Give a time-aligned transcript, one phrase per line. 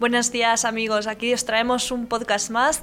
[0.00, 2.82] Buenos días amigos, aquí os traemos un podcast más,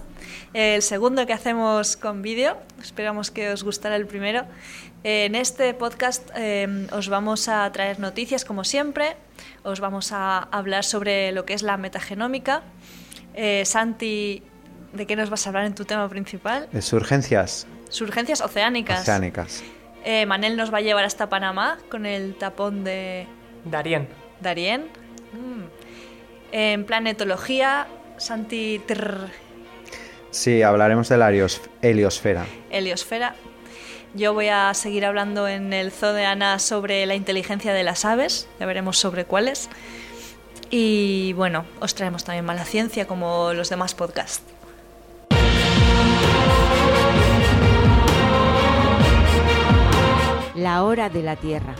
[0.54, 4.46] el segundo que hacemos con vídeo, esperamos que os gustará el primero.
[5.04, 9.18] En este podcast eh, os vamos a traer noticias como siempre,
[9.64, 12.64] os vamos a hablar sobre lo que es la metagenómica.
[13.34, 14.42] Eh, Santi,
[14.94, 16.70] ¿de qué nos vas a hablar en tu tema principal?
[16.72, 17.68] De surgencias.
[17.90, 19.02] Surgencias oceánicas.
[19.02, 19.64] Oceánicas.
[20.06, 23.28] Eh, Manel nos va a llevar hasta Panamá con el tapón de
[23.66, 24.08] Darien.
[24.40, 24.84] Darien.
[25.34, 25.81] Mm.
[26.52, 27.88] En planetología,
[28.18, 28.80] Santi...
[28.86, 29.30] Trrr,
[30.32, 32.46] Sí, hablaremos de la helios- heliosfera.
[32.70, 33.36] heliosfera.
[34.14, 38.06] Yo voy a seguir hablando en el Zoo de Ana sobre la inteligencia de las
[38.06, 39.70] aves, ya veremos sobre cuáles.
[40.70, 44.44] Y bueno, os traemos también mala ciencia como los demás podcasts.
[50.56, 51.74] La hora de la Tierra.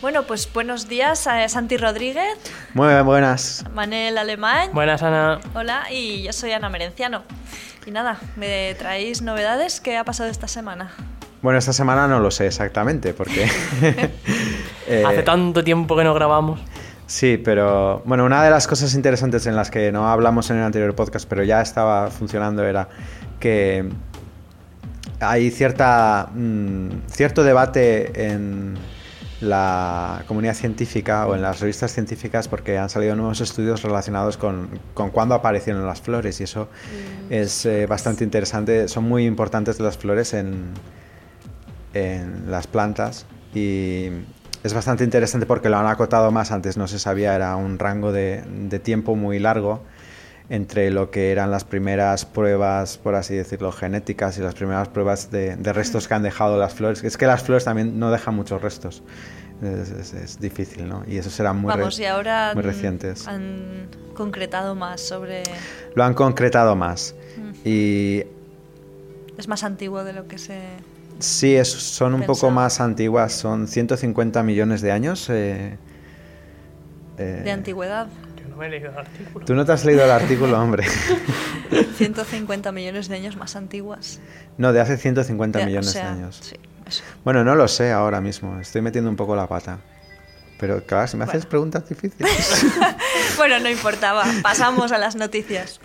[0.00, 2.38] Bueno, pues buenos días a Santi Rodríguez,
[2.72, 3.64] Muy buenas.
[3.74, 4.70] Manel Alemán.
[4.72, 5.40] Buenas, Ana.
[5.54, 7.24] Hola, y yo soy Ana Merenciano.
[7.84, 9.80] Y nada, ¿me traéis novedades?
[9.80, 10.92] ¿Qué ha pasado esta semana?
[11.42, 13.44] Bueno, esta semana no lo sé exactamente porque...
[14.86, 16.60] eh, Hace tanto tiempo que no grabamos.
[17.06, 20.62] Sí, pero bueno, una de las cosas interesantes en las que no hablamos en el
[20.62, 22.88] anterior podcast, pero ya estaba funcionando, era
[23.40, 23.88] que
[25.18, 28.76] hay cierta, mm, cierto debate en
[29.40, 34.68] la comunidad científica o en las revistas científicas porque han salido nuevos estudios relacionados con,
[34.94, 36.68] con cuándo aparecieron las flores y eso
[37.30, 38.88] es eh, bastante interesante.
[38.88, 40.72] Son muy importantes las flores en,
[41.94, 44.08] en las plantas y
[44.64, 48.10] es bastante interesante porque lo han acotado más, antes no se sabía, era un rango
[48.10, 49.82] de, de tiempo muy largo
[50.50, 55.30] entre lo que eran las primeras pruebas, por así decirlo, genéticas y las primeras pruebas
[55.30, 57.04] de, de restos que han dejado las flores.
[57.04, 59.02] Es que las flores también no dejan muchos restos.
[59.62, 61.02] Es, es- es difícil, ¿no?
[61.06, 63.28] Y esos eran muy, re- Vamos, y ahora muy mm, recientes.
[63.28, 65.42] han concretado más sobre...
[65.94, 67.14] Lo han concretado más.
[67.64, 68.22] Y
[69.36, 70.60] Es más antiguo de lo que se...
[71.18, 75.28] Sí, es- son un poco más antiguas, son 150 millones de años.
[75.28, 75.76] eh,
[77.18, 78.06] eh, de antigüedad.
[78.58, 79.46] Yo no me he leído el artículo.
[79.46, 80.84] Tú no te has leído el artículo, hombre.
[81.96, 84.20] 150 millones de años más antiguas.
[84.56, 86.40] No, de hace 150 De- o millones sea, de años.
[86.42, 87.04] Sí, eso.
[87.24, 89.78] Bueno, no lo sé ahora mismo, estoy metiendo un poco la pata.
[90.58, 92.66] Pero claro, si me haces preguntas difíciles.
[93.36, 94.24] Bueno, no importaba.
[94.42, 95.78] Pasamos a las noticias.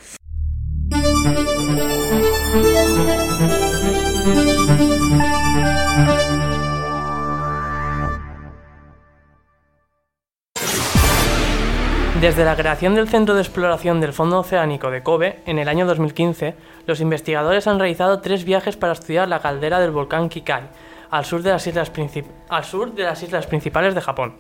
[12.24, 15.86] Desde la creación del Centro de Exploración del Fondo Oceánico de Kobe en el año
[15.86, 16.56] 2015,
[16.88, 20.70] los investigadores han realizado tres viajes para estudiar la caldera del volcán Kikai,
[21.10, 24.36] al sur de las islas, principales de Japón.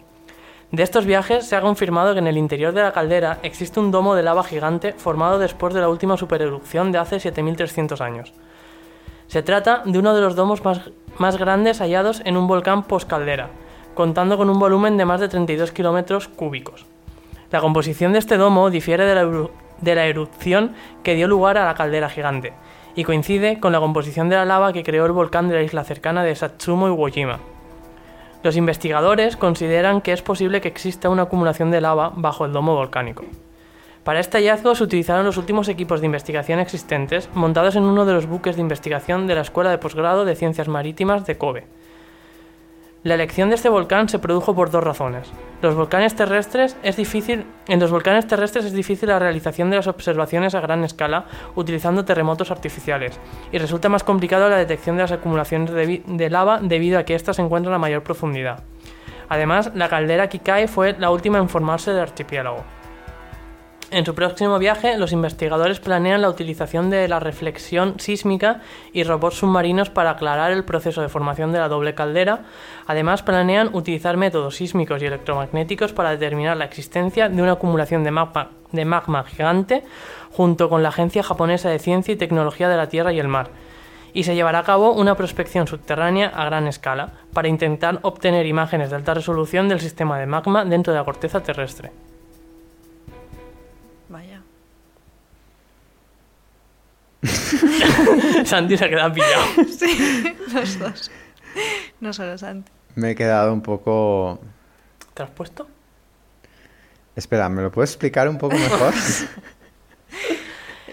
[0.71, 3.91] De estos viajes se ha confirmado que en el interior de la caldera existe un
[3.91, 8.31] domo de lava gigante formado después de la última supererupción de hace 7300 años.
[9.27, 13.49] Se trata de uno de los domos más, más grandes hallados en un volcán postcaldera,
[13.93, 16.92] contando con un volumen de más de 32 kilómetros cúbicos.
[17.53, 20.71] La composición de este domo difiere de la, erupción
[21.03, 22.51] que dio lugar a la caldera gigante,
[22.95, 25.83] y coincide con la composición de la lava que creó el volcán de la isla
[25.83, 27.37] cercana de Satsumo Iwo Jima.
[28.41, 32.73] Los investigadores consideran que es posible que exista una acumulación de lava bajo el domo
[32.73, 33.23] volcánico.
[34.03, 38.13] Para este hallazgo se utilizaron los últimos equipos de investigación existentes montados en uno de
[38.13, 41.67] los buques de investigación de la Escuela de Posgrado de Ciencias Marítimas de Kobe.
[43.03, 45.29] La elección de este volcán se produjo por dos razones.
[45.61, 49.87] Los volcanes terrestres es difícil, en los volcanes terrestres es difícil la realización de las
[49.87, 51.25] observaciones a gran escala
[51.55, 53.19] utilizando terremotos artificiales
[53.51, 57.33] y resulta más complicado la detección de las acumulaciones de, lava debido a que ésta
[57.33, 58.63] se encuentra a mayor profundidad.
[59.27, 62.63] Además, la caldera Kikai fue la última en formarse del archipiélago.
[63.93, 68.61] En su próximo viaje, los investigadores planean la utilización de la reflexión sísmica
[68.91, 72.39] y robots submarinos para aclarar el proceso de formación de la doble caldera.
[72.87, 78.09] Además, planean utilizar métodos sísmicos y electromagnéticos para determinar la existencia de una acumulación de
[78.09, 79.83] magma, de magma gigante
[80.31, 83.51] junto con la Agencia Japonesa de Ciencia y Tecnología de la Tierra y el Mar.
[84.11, 88.89] Y se llevará a cabo una prospección subterránea a gran escala para intentar obtener imágenes
[88.89, 91.91] de alta resolución del sistema de magma dentro de la corteza terrestre.
[98.45, 99.43] Santi se queda pillado.
[99.79, 101.11] Sí, los dos.
[101.99, 102.71] No solo Santi.
[102.95, 104.39] Me he quedado un poco...
[105.13, 105.67] ¿Te has puesto?
[107.15, 108.93] Espera, ¿me lo puedes explicar un poco mejor?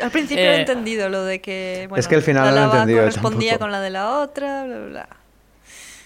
[0.03, 1.85] Al principio Eh, he entendido lo de que.
[1.89, 3.65] Bueno, Es que al final la no lo he entendido correspondía tampoco.
[3.65, 5.09] con la de la otra, bla, bla, bla.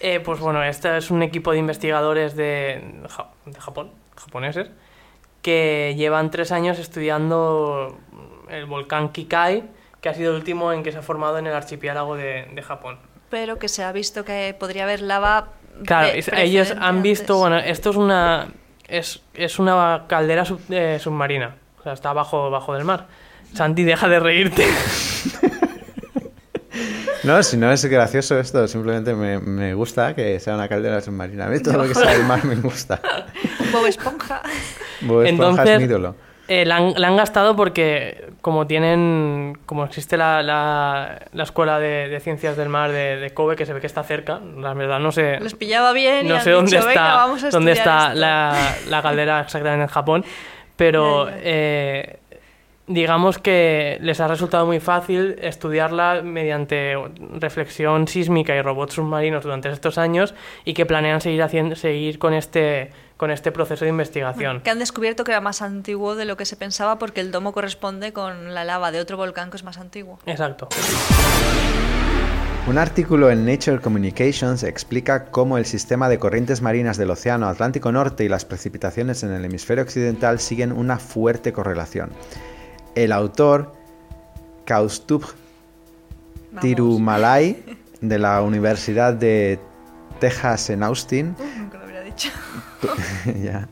[0.01, 4.67] Eh, pues bueno, este es un equipo de investigadores de, Ja- de Japón, japoneses,
[5.41, 7.97] que llevan tres años estudiando
[8.49, 9.63] el volcán Kikai,
[10.05, 12.61] que ha sido el último en que se ha formado en el archipiélago de, de
[12.61, 12.99] Japón.
[13.31, 15.53] Pero que se ha visto que podría haber lava.
[15.83, 17.39] Claro, ellos han visto, antes.
[17.39, 18.47] bueno, esto es una
[18.87, 23.07] es, es una caldera sub- eh, submarina, o sea, está bajo, bajo del mar.
[23.55, 24.67] Santi, deja de reírte.
[27.23, 31.45] No, si no es gracioso esto, simplemente me, me gusta que sea una caldera submarina.
[31.45, 33.01] A mí todo lo que sea del mar me gusta.
[33.71, 34.43] Bob Esponja.
[35.01, 35.29] Bob Esponja
[35.63, 36.15] Entonces, es mi ídolo.
[36.47, 41.79] Eh, la, han, la han gastado porque como tienen, como existe la, la, la escuela
[41.79, 44.73] de, de ciencias del mar de, de Kobe, que se ve que está cerca, la
[44.75, 47.43] verdad no sé, Les pillaba bien y no han sé dónde dicho, "Venga, está, vamos
[47.43, 48.19] a dónde está esto".
[48.19, 48.55] la,
[48.89, 50.23] la caldera exactamente en Japón,
[50.75, 52.17] pero eh,
[52.87, 56.95] digamos que les ha resultado muy fácil estudiarla mediante
[57.39, 62.35] reflexión sísmica y robots submarinos durante estos años y que planean seguir haciendo, seguir con
[62.35, 64.61] este con este proceso de investigación.
[64.61, 67.53] Que han descubierto que era más antiguo de lo que se pensaba porque el domo
[67.53, 70.19] corresponde con la lava de otro volcán que es más antiguo.
[70.25, 70.69] Exacto.
[72.67, 77.91] Un artículo en Nature Communications explica cómo el sistema de corrientes marinas del Océano Atlántico
[77.91, 82.09] Norte y las precipitaciones en el hemisferio occidental siguen una fuerte correlación.
[82.95, 83.73] El autor,
[84.65, 85.25] Kaustubh.
[86.61, 87.63] Tirumalai,
[88.01, 89.59] de la Universidad de
[90.19, 91.35] Texas en Austin,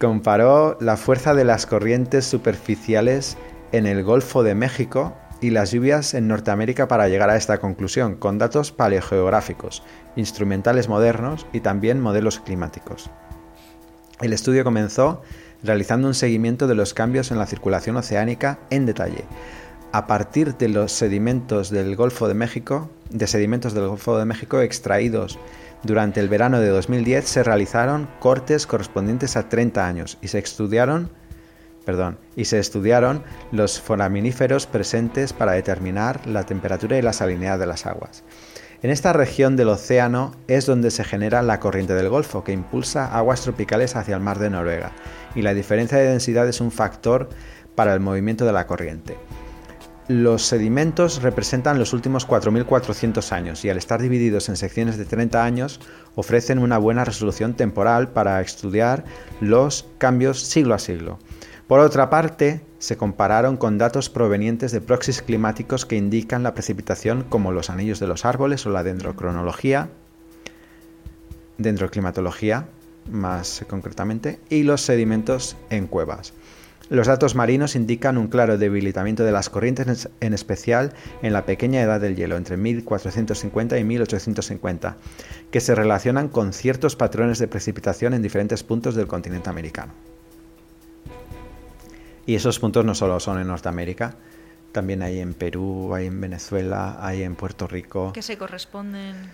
[0.00, 3.36] Comparó la fuerza de las corrientes superficiales
[3.72, 8.16] en el Golfo de México y las lluvias en Norteamérica para llegar a esta conclusión,
[8.16, 9.82] con datos paleogeográficos,
[10.16, 13.10] instrumentales modernos y también modelos climáticos.
[14.20, 15.22] El estudio comenzó
[15.62, 19.24] realizando un seguimiento de los cambios en la circulación oceánica en detalle.
[19.92, 24.60] A partir de los sedimentos del Golfo de México, de sedimentos del Golfo de México
[24.60, 25.38] extraídos
[25.82, 31.10] durante el verano de 2010 se realizaron cortes correspondientes a 30 años y se estudiaron,
[33.50, 38.22] los foraminíferos presentes para determinar la temperatura y la salinidad de las aguas.
[38.82, 43.16] En esta región del océano es donde se genera la corriente del Golfo, que impulsa
[43.16, 44.92] aguas tropicales hacia el mar de Noruega,
[45.34, 47.28] y la diferencia de densidad es un factor
[47.74, 49.16] para el movimiento de la corriente.
[50.10, 55.44] Los sedimentos representan los últimos 4.400 años y al estar divididos en secciones de 30
[55.44, 55.78] años
[56.16, 59.04] ofrecen una buena resolución temporal para estudiar
[59.40, 61.20] los cambios siglo a siglo.
[61.68, 67.22] Por otra parte, se compararon con datos provenientes de proxies climáticos que indican la precipitación
[67.22, 69.90] como los anillos de los árboles o la dendrocronología,
[71.56, 72.66] dendroclimatología
[73.08, 76.32] más concretamente, y los sedimentos en cuevas.
[76.90, 80.92] Los datos marinos indican un claro debilitamiento de las corrientes, en especial
[81.22, 84.96] en la pequeña edad del hielo, entre 1450 y 1850,
[85.52, 89.92] que se relacionan con ciertos patrones de precipitación en diferentes puntos del continente americano.
[92.26, 94.16] Y esos puntos no solo son en Norteamérica,
[94.72, 98.12] también hay en Perú, hay en Venezuela, hay en Puerto Rico.
[98.12, 99.30] Que se corresponden.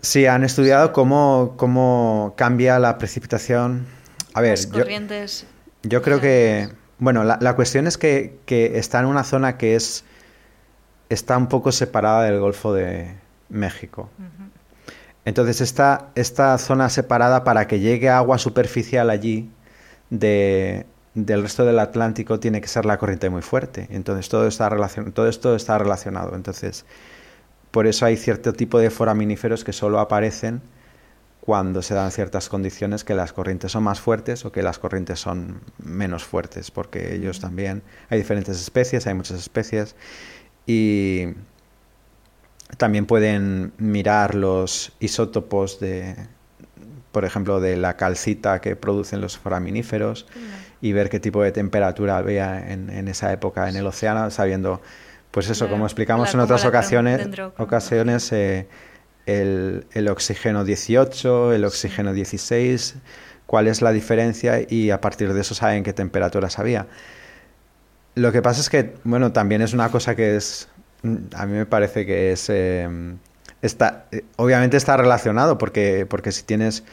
[0.00, 3.84] Sí, han estudiado cómo, cómo cambia la precipitación.
[4.32, 5.44] A ver, las yo, corrientes.
[5.82, 9.74] yo creo que, bueno, la, la cuestión es que, que está en una zona que
[9.74, 10.04] es
[11.08, 13.14] está un poco separada del Golfo de
[13.48, 14.08] México.
[15.24, 19.48] Entonces esta, esta zona separada para que llegue agua superficial allí
[20.10, 23.86] de, del resto del Atlántico tiene que ser la corriente muy fuerte.
[23.90, 26.34] Entonces todo, está relacion- todo esto está relacionado.
[26.34, 26.84] Entonces
[27.70, 30.60] por eso hay cierto tipo de foraminíferos que solo aparecen
[31.44, 35.20] cuando se dan ciertas condiciones que las corrientes son más fuertes o que las corrientes
[35.20, 39.94] son menos fuertes, porque ellos también hay diferentes especies, hay muchas especies
[40.66, 41.34] y
[42.78, 46.16] también pueden mirar los isótopos de,
[47.12, 50.26] por ejemplo, de la calcita que producen los foraminíferos
[50.80, 54.80] y ver qué tipo de temperatura había en, en esa época en el océano, sabiendo,
[55.30, 58.66] pues eso, como explicamos en otras ocasiones, ocasiones eh,
[59.26, 62.96] el, el oxígeno 18, el oxígeno 16,
[63.46, 66.86] cuál es la diferencia y a partir de eso saben qué temperaturas había.
[68.14, 70.68] Lo que pasa es que, bueno, también es una cosa que es,
[71.02, 72.88] mm, a mí me parece que es, eh,
[73.62, 76.84] está, eh, obviamente está relacionado porque, porque si tienes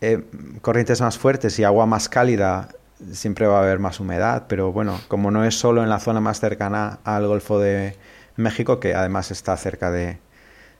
[0.00, 0.22] eh,
[0.60, 2.68] corrientes más fuertes y agua más cálida,
[3.12, 6.20] siempre va a haber más humedad, pero bueno, como no es solo en la zona
[6.20, 7.96] más cercana al Golfo de
[8.36, 10.18] México, que además está cerca de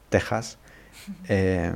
[0.09, 0.59] Texas,
[1.28, 1.72] eh,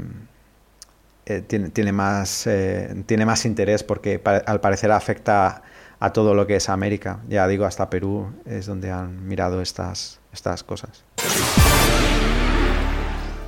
[1.24, 5.62] eh, tiene, más, eh, tiene más interés porque al parecer afecta
[6.00, 7.20] a todo lo que es América.
[7.28, 11.04] Ya digo, hasta Perú es donde han mirado estas, estas cosas.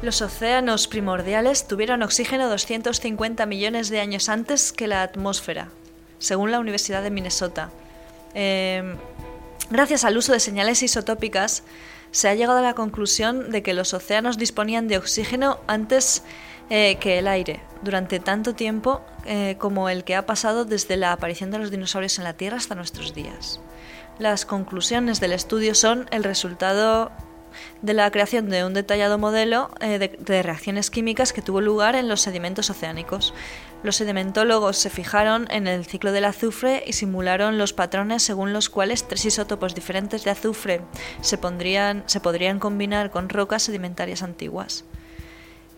[0.02, 5.68] Los océanos primordiales tuvieron oxígeno 250 millones de años antes que la atmósfera,
[6.18, 7.70] según la Universidad de Minnesota.
[8.34, 8.94] Eh,
[9.70, 11.64] gracias al uso de señales isotópicas,
[12.14, 16.22] se ha llegado a la conclusión de que los océanos disponían de oxígeno antes
[16.70, 21.10] eh, que el aire, durante tanto tiempo eh, como el que ha pasado desde la
[21.10, 23.58] aparición de los dinosaurios en la Tierra hasta nuestros días.
[24.20, 27.10] Las conclusiones del estudio son el resultado
[27.82, 31.96] de la creación de un detallado modelo eh, de, de reacciones químicas que tuvo lugar
[31.96, 33.34] en los sedimentos oceánicos.
[33.84, 38.70] Los sedimentólogos se fijaron en el ciclo del azufre y simularon los patrones según los
[38.70, 40.80] cuales tres isótopos diferentes de azufre
[41.20, 44.86] se, podrían combinar con rocas sedimentarias antiguas.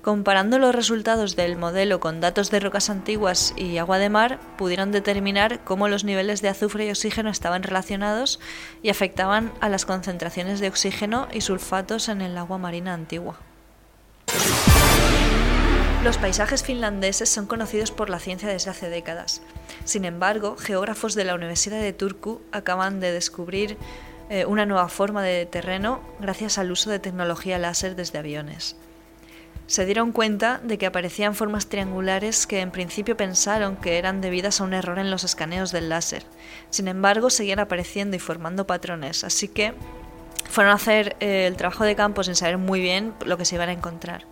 [0.03, 4.93] Comparando los resultados del modelo con datos de rocas antiguas y agua de mar, pudieron
[4.93, 8.39] determinar cómo los niveles de azufre y oxígeno estaban relacionados
[8.85, 13.37] y afectaban a las concentraciones de oxígeno y sulfatos en el agua marina antigua.
[16.07, 19.43] Los paisajes finlandeses son conocidos por la ciencia desde hace décadas.
[19.85, 23.77] Sin embargo, geógrafos de la Universidad de Turku acaban de descubrir
[24.31, 28.77] eh, una nueva forma de terreno gracias al uso de tecnología láser desde aviones
[29.67, 34.61] se dieron cuenta de que aparecían formas triangulares que en principio pensaron que eran debidas
[34.61, 36.23] a un error en los escaneos del láser.
[36.71, 39.75] Sin embargo, seguían apareciendo y formando patrones, así que
[40.49, 43.57] fueron a hacer eh, el trabajo de campo sin saber muy bien lo que se
[43.57, 44.25] iban a encontrar.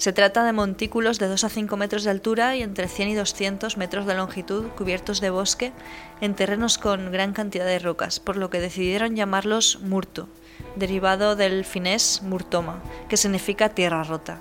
[0.00, 3.14] Se trata de montículos de 2 a 5 metros de altura y entre 100 y
[3.16, 5.74] 200 metros de longitud cubiertos de bosque
[6.22, 10.26] en terrenos con gran cantidad de rocas, por lo que decidieron llamarlos murto,
[10.74, 12.80] derivado del finés murtoma,
[13.10, 14.40] que significa tierra rota.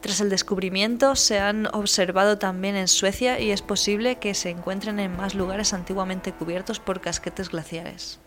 [0.00, 5.00] Tras el descubrimiento se han observado también en Suecia y es posible que se encuentren
[5.00, 8.20] en más lugares antiguamente cubiertos por casquetes glaciares.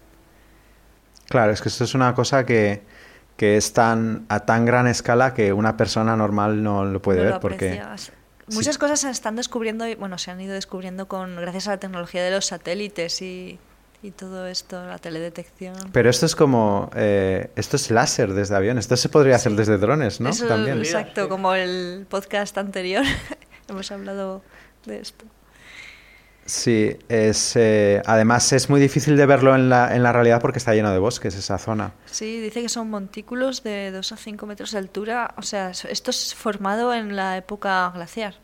[1.30, 2.84] Claro, es que esto es una cosa que,
[3.38, 7.25] que es tan a tan gran escala que una persona normal no lo puede No
[7.25, 7.82] lo ver porque.
[8.50, 8.79] Muchas Sí.
[8.79, 12.24] cosas se están descubriendo, y, bueno, se han ido descubriendo con gracias a la tecnología
[12.24, 13.60] de los satélites y,
[14.01, 15.75] y todo esto, la teledetección.
[15.91, 18.77] Pero esto es como eh, esto es láser desde avión.
[18.77, 19.58] Esto se podría hacer Sí.
[19.58, 20.29] desde drones, ¿no?
[20.29, 20.77] Eso, También.
[20.79, 23.03] exacto, como el podcast anterior,
[23.67, 24.41] hemos hablado
[24.86, 25.25] de esto.
[26.48, 30.60] Sí, es eh, además es muy difícil de verlo en la, en la realidad porque
[30.60, 31.92] está lleno de bosques esa zona.
[32.06, 35.34] Sí, dice que son montículos de 2 a 5 metros de altura.
[35.36, 38.36] O sea, esto es formado en la época glaciar.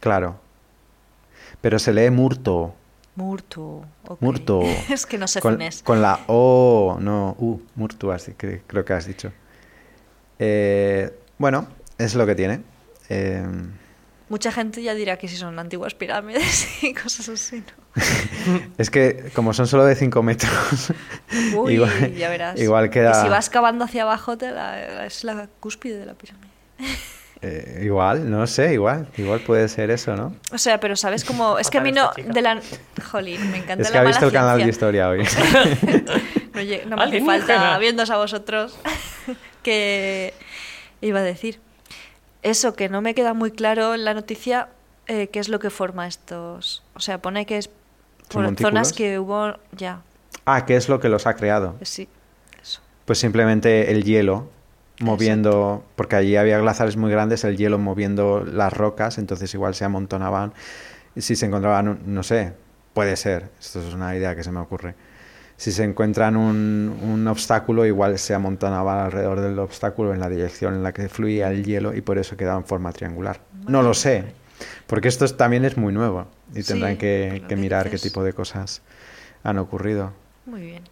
[0.00, 0.40] Claro.
[1.60, 2.74] Pero se lee murto.
[3.16, 3.84] Murto.
[4.20, 4.62] Murto.
[4.88, 5.82] es que no sé con, finés.
[5.82, 9.30] con la O, no, U, murto, así que creo que has dicho.
[10.38, 12.62] Eh, bueno, es lo que tiene.
[13.10, 13.46] Eh,
[14.28, 18.02] Mucha gente ya dirá que si son antiguas pirámides y cosas así, ¿no?
[18.78, 20.92] es que como son solo de 5 metros,
[21.54, 22.60] Uy, igual, ya verás.
[22.60, 23.12] igual queda...
[23.12, 26.48] Y si vas cavando hacia abajo, te la- es la cúspide de la pirámide.
[27.40, 30.34] eh, igual, no sé, igual, igual puede ser eso, ¿no?
[30.52, 31.58] O sea, pero sabes cómo...
[31.60, 32.10] Es que a mí no...
[32.16, 32.60] De la...
[33.10, 35.22] Jolín, me encanta Es que la ha mala visto el canal de historia hoy.
[35.22, 38.76] No, no me hace falta, viéndos a vosotros,
[39.62, 40.34] que
[41.00, 41.60] iba a decir.
[42.42, 44.68] Eso, que no me queda muy claro en la noticia
[45.06, 46.82] eh, qué es lo que forma estos...
[46.94, 47.70] O sea, pone que es
[48.30, 49.54] ¿Son por zonas que hubo...
[49.72, 50.02] Ya,
[50.46, 51.76] ah, ¿qué es lo que los ha creado?
[51.82, 52.08] sí,
[52.62, 52.80] eso.
[53.04, 54.48] Pues simplemente el hielo
[55.00, 59.84] moviendo, porque allí había glaciares muy grandes, el hielo moviendo las rocas, entonces igual se
[59.84, 60.52] amontonaban.
[61.16, 62.54] Si se encontraban, no sé,
[62.94, 64.94] puede ser, esto es una idea que se me ocurre.
[65.58, 70.74] Si se encuentran un, un obstáculo, igual se amontonaban alrededor del obstáculo en la dirección
[70.74, 73.40] en la que fluía el hielo y por eso quedaba en forma triangular.
[73.66, 74.24] No lo sé,
[74.86, 78.22] porque esto es- también es muy nuevo y tendrán que, que que mirar qué tipo
[78.22, 78.82] de cosas
[79.42, 80.12] han ocurrido.
[80.44, 80.82] Muy bien.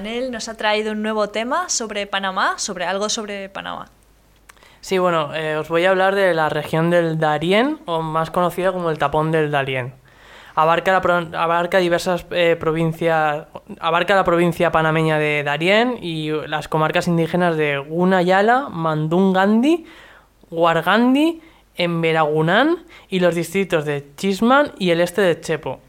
[0.00, 3.90] Manel nos ha traído un nuevo tema sobre Panamá, sobre algo sobre Panamá.
[4.80, 8.72] Sí, bueno, eh, os voy a hablar de la región del Darién, o más conocida
[8.72, 9.92] como el tapón del Darién.
[10.54, 13.44] Abarca, la diversas eh, provincias,
[13.78, 19.84] abarca la provincia panameña de Darién y las comarcas indígenas de Gunayala, Mandungandi,
[20.50, 21.42] Huargandi,
[21.76, 22.78] Emberagunán
[23.10, 25.80] y los distritos de Chisman y el este de Chepo.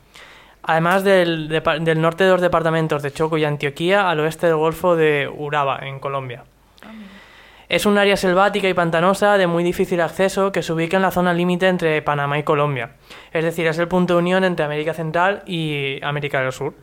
[0.64, 1.50] Además del,
[1.98, 6.00] norte de los departamentos de Choco y Antioquía al oeste del Golfo de Uraba, en
[6.00, 6.44] Colombia.
[7.68, 11.12] Es un área selvática y pantanosa de muy difícil acceso que se ubica en la
[11.12, 12.96] zona límite entre Panamá y Colombia.
[13.32, 16.74] Es decir, es el punto de unión entre América Central y América del Sur.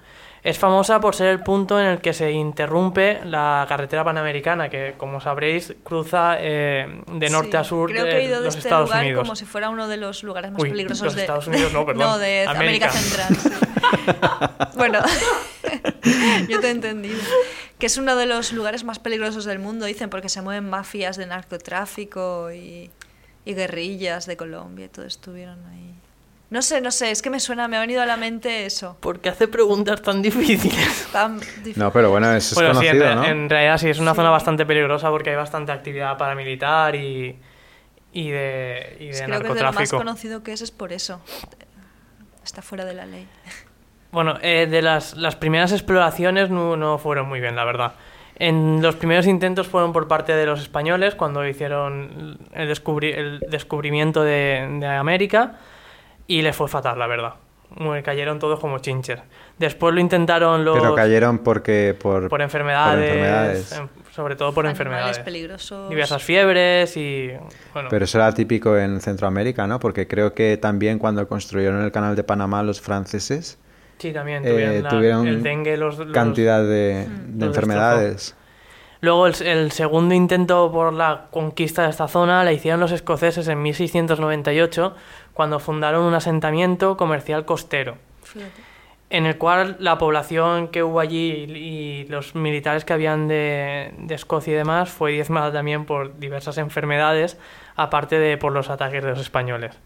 [0.42, 4.94] Es famosa por ser el punto en el que se interrumpe la carretera panamericana, que,
[4.96, 8.54] como sabréis, cruza eh, de norte Sí, a sur Creo que he ido de los
[8.56, 9.22] este Estados lugar Unidos.
[9.22, 11.84] como si fuera uno de los lugares más Uy, peligrosos los de Estados Unidos no,
[11.86, 12.06] perdón.
[12.06, 12.88] no, de América.
[12.88, 13.36] América, Central.
[13.36, 13.50] sí.
[14.76, 15.00] bueno,
[16.48, 17.18] yo te he entendido.
[17.78, 21.16] Que es uno de los lugares más peligrosos del mundo, dicen, porque se mueven mafias
[21.16, 22.90] de narcotráfico y,
[23.44, 25.94] y guerrillas de Colombia y todo estuvieron ahí.
[26.50, 28.96] No sé, no sé, es que me suena, me ha venido a la mente eso.
[29.00, 31.06] ¿Por qué hace preguntas tan difíciles?
[31.12, 31.74] Tan difícil.
[31.78, 33.24] No, pero bueno, eso es Bueno, sí, en, conocido, re- ¿no?
[33.42, 34.16] en realidad sí, es una Sí.
[34.16, 37.38] zona bastante peligrosa porque hay bastante actividad paramilitar y,
[38.14, 39.96] y de, y de Pues creo que de lo más narcotráfico.
[39.98, 41.20] conocido que es es por eso.
[42.44, 43.26] Está fuera de la ley.
[44.10, 47.92] Bueno, eh, de las, las primeras exploraciones no, no fueron muy bien, la verdad.
[48.36, 53.40] En los primeros intentos fueron por parte de los españoles cuando hicieron el, descubri- el
[53.50, 55.56] descubrimiento de, de América
[56.28, 57.34] y les fue fatal, la verdad.
[57.70, 59.18] Muy- cayeron todos como chinches.
[59.58, 60.78] Después lo intentaron los...
[60.78, 63.72] Pero cayeron porque por, por enfermedades, enfermedades.
[63.72, 65.18] en- sobre todo por Animales enfermedades.
[65.20, 65.90] peligrosos.
[65.90, 67.30] Diversas fiebres y...
[67.74, 69.78] Bueno, Pero eso era típico en Centroamérica, ¿no?
[69.78, 73.58] Porque creo que también cuando construyeron el canal de Panamá los franceses
[73.98, 77.38] sí, también eh, tuvieron, la- tuvieron el dengue, los, los- cantidad de, Mm.
[77.38, 78.34] de Los enfermedades.
[79.00, 83.46] Luego el, el segundo intento por la conquista de esta zona la hicieron los escoceses
[83.46, 84.96] en 1698
[85.38, 88.60] cuando fundaron un asentamiento comercial costero Fíjate.
[89.10, 94.14] en el cual la población que hubo allí y los militares que habían de, de
[94.16, 97.38] Escocia y demás fue diezmada también por diversas enfermedades,
[97.76, 99.78] aparte de por los ataques de los españoles.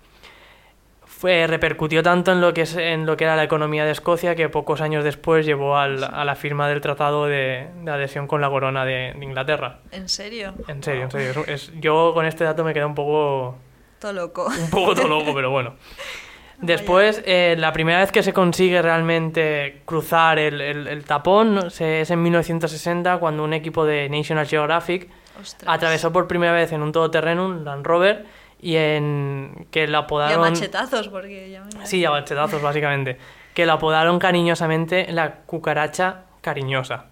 [1.05, 4.35] Fue, repercutió tanto en lo, que es, en lo que era la economía de Escocia
[4.35, 8.41] que pocos años después llevó al- a la firma del tratado de, de adhesión con
[8.41, 9.81] la corona de, de Inglaterra.
[9.93, 10.55] ¿En serio?
[10.67, 11.45] En serio, en serio.
[11.47, 13.57] es- es- yo con este dato me quedé un poco
[14.03, 14.47] Todo loco.
[14.47, 15.75] un poco todo loco, pero bueno.
[16.61, 21.71] Después, eh, la primera vez que se consigue realmente cruzar el, el- el tapón ¿no?
[21.71, 25.09] se- es en 1960 cuando un equipo de National Geographic
[25.41, 25.73] Ostras.
[25.75, 28.27] atravesó por primera vez en un todoterreno, un Land Rover,
[28.61, 30.41] y en que la Y a apodaron...
[30.41, 31.85] machetazos, porque ya me...
[31.85, 33.19] Sí, a machetazos, básicamente.
[33.55, 37.07] Que la apodaron cariñosamente la cucaracha cariñosa.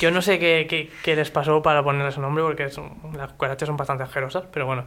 [0.00, 3.30] Yo no sé qué, qué- qué les pasó para ponerle ese nombre, porque son- las
[3.32, 4.86] cucarachas son bastante asquerosas, pero bueno.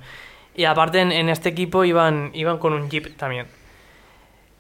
[0.56, 3.48] Y aparte, en, en este equipo iban, iban con un jeep también.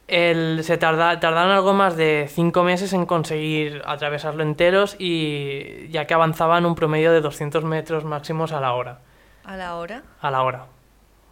[0.07, 6.05] El, se tarda, tardaron algo más de cinco meses en conseguir atravesarlo enteros, y ya
[6.05, 8.99] que avanzaban un promedio de 200 metros máximos a la hora.
[9.45, 10.03] A la hora.
[10.21, 10.65] A la hora.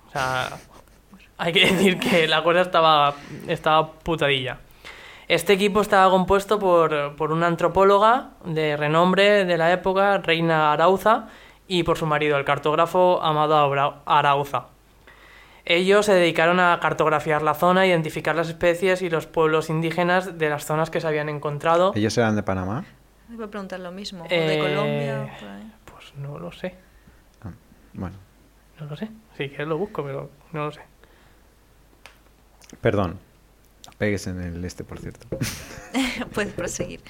[0.08, 0.50] O sea,
[1.38, 3.14] hay que decir que la cosa estaba,
[3.48, 4.58] estaba putadilla.
[5.28, 11.28] Este equipo estaba compuesto por, por una antropóloga de renombre de la época, Reina Arauza,
[11.80, 14.66] y por su marido, el cartógrafo Amado Arauza.
[15.64, 20.50] Ellos se dedicaron a cartografiar la zona, identificar las especies y los pueblos indígenas de
[20.50, 21.94] las zonas que se habían encontrado.
[21.96, 22.84] ¿Ellos eran de Panamá?
[23.30, 24.24] Me voy a preguntar lo mismo.
[24.24, 25.38] ¿O Eh, de Colombia?
[25.40, 25.72] por ahí.
[25.86, 26.76] Pues no lo sé,
[27.94, 28.16] Bueno,
[28.80, 29.10] no lo sé.
[29.38, 30.82] Si quieres lo busco, pero no lo sé.
[32.82, 33.20] perdón.
[33.98, 35.28] Pegues en el este, por cierto.
[36.34, 37.02] Puedes proseguir.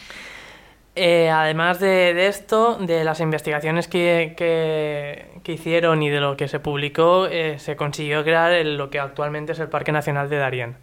[0.95, 6.35] Eh, además de, de esto, de las investigaciones que, que- que hicieron y de lo
[6.35, 10.29] que se publicó, eh, se consiguió crear el- lo que actualmente es el Parque Nacional
[10.29, 10.75] de Darién.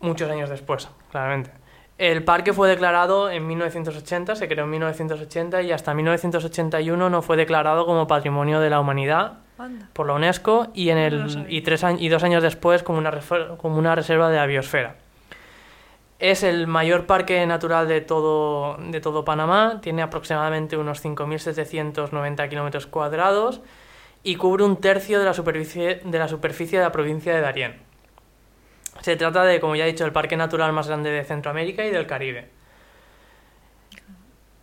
[0.00, 1.50] Muchos años después, claramente.
[1.98, 7.36] El parque fue declarado en 1980, se creó en 1980 y hasta 1981 no fue
[7.36, 9.88] declarado como Patrimonio de la Humanidad Anda.
[9.92, 13.56] por la UNESCO y, en el, y, tres y dos años después como una, refer-
[13.58, 14.96] como una reserva de la biosfera.
[16.22, 22.86] Es el mayor parque natural de todo, de todo Panamá, tiene aproximadamente unos 5.790 kilómetros
[22.86, 23.60] cuadrados
[24.22, 27.82] y cubre un tercio de la, superficie, de la superficie de la provincia de Darién.
[29.00, 31.90] Se trata de, como ya he dicho, el parque natural más grande de Centroamérica y
[31.90, 32.48] del Caribe.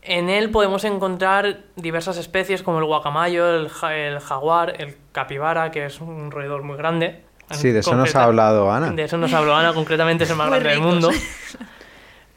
[0.02, 5.88] En él podemos encontrar diversas especies como el guacamayo, el, el jaguar, el capibara, que
[5.88, 7.26] es un roedor muy grande.
[7.52, 8.92] Sí, de eso nos ha hablado Ana.
[8.92, 11.10] De eso nos habló Ana, concretamente es el más Muy grande del mundo.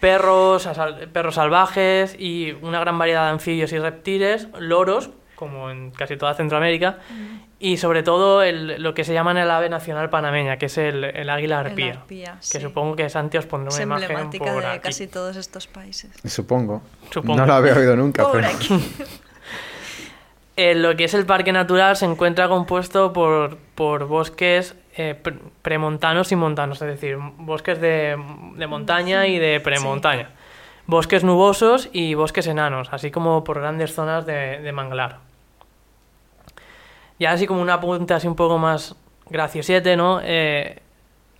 [0.00, 0.68] Perros,
[1.12, 6.34] perros salvajes y una gran variedad de anfibios y reptiles, loros, como en casi toda
[6.34, 6.98] Centroamérica,
[7.60, 11.04] y sobre todo el- lo que se llama el ave nacional panameña, que es el,
[11.04, 12.60] el águila El arpía, arpía, que sí.
[12.60, 14.78] supongo que Santi os pondrá Es una imagen emblemática por de aquí.
[14.80, 16.10] casi todos estos países.
[16.24, 16.82] Supongo.
[17.12, 17.36] Supongo.
[17.38, 18.48] No lo había oído nunca, Por pero...
[18.48, 18.68] aquí.
[20.54, 25.34] Eh, lo que es el parque natural se encuentra compuesto por, por bosques eh, pre-
[25.62, 28.16] premontanos y montanos, es decir, bosques de,
[28.56, 30.30] de montaña y de premontaña.
[30.86, 35.18] Bosques nubosos y bosques enanos, así como por grandes zonas de, de manglar.
[37.18, 38.96] Ya así como una punta así un poco más
[39.30, 40.20] graciosete, ¿no?
[40.22, 40.80] Eh,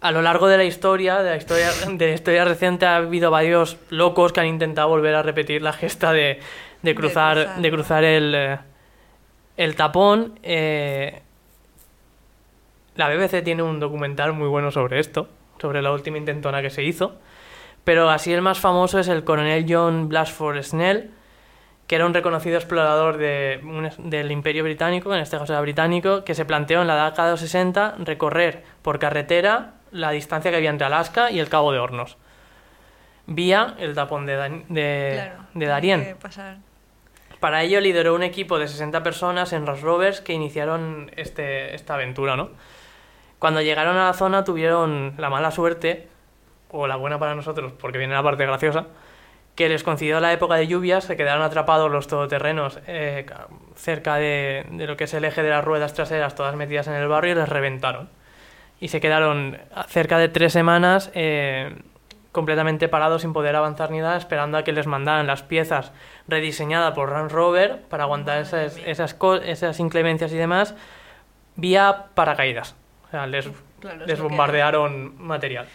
[0.01, 3.31] a lo largo de la historia, de la historia, de la historia reciente, ha habido
[3.31, 6.41] varios locos que han intentado volver a repetir la gesta de,
[6.83, 7.61] de cruzar, cruzar.
[7.63, 8.59] de cruzar el, eh,
[9.57, 10.39] el tapón.
[10.43, 11.23] eh,
[12.97, 15.29] la BBC tiene un documental muy bueno sobre esto,
[15.61, 17.17] sobre la última intentona que se hizo.
[17.85, 21.11] Pero así el más famoso es el coronel John Blasford Snell,
[21.89, 25.61] que era un reconocido explorador de, un es- del Imperio Británico, en este caso era
[25.61, 30.51] británico, que se planteó en la década de los 60 recorrer por carretera la distancia
[30.51, 32.17] que había entre Alaska y el Cabo de Hornos,
[33.27, 35.13] vía el tapón de, Dan- de,
[35.55, 36.01] Claro, Darien.
[37.41, 41.95] Para ello lideró un equipo de 60 personas en Ross Rovers que iniciaron este, esta
[41.95, 42.51] aventura, ¿no?
[43.43, 46.07] Cuando llegaron a la zona tuvieron la mala suerte,
[46.71, 48.87] o la buena para nosotros, porque viene la parte graciosa,
[49.57, 54.15] que les coincidió la época de lluvias, se quedaron atrapados los todoterrenos eh, ca- cerca
[54.15, 57.09] de, de lo que es el eje de las ruedas traseras, todas metidas en el
[57.09, 58.11] barrio, y les reventaron.
[58.79, 61.75] Y se quedaron cerca de tres semanas eh,
[62.31, 65.91] completamente parados sin poder avanzar ni nada, esperando a que les mandaran las piezas
[66.29, 70.77] rediseñadas por Range Rover para aguantar esas, esas, esas inclemencias y demás,
[71.57, 72.77] vía paracaídas.
[73.13, 73.47] O sea, les,
[73.81, 75.67] Claro, les que- bombardearon material.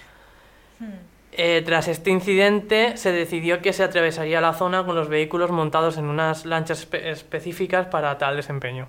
[0.80, 0.86] Hmm.
[1.34, 5.97] Eh, tras este incidente, se decidió que se atravesaría la zona con los vehículos montados
[6.00, 8.88] en unas lanchas espe- específicas para tal desempeño.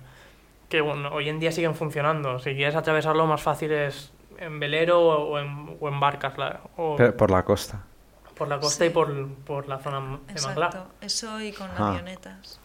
[0.67, 2.39] Que bueno, hoy en día siguen funcionando.
[2.39, 6.95] Si quieres atravesarlo, más fácil es en velero o en, o en barcas, la- o
[6.95, 7.83] Pero por la costa.
[8.35, 10.69] por la costa y por, por la zona de Manglar.
[10.69, 11.89] Exacto, eso y con Ah.
[11.89, 12.59] avionetas.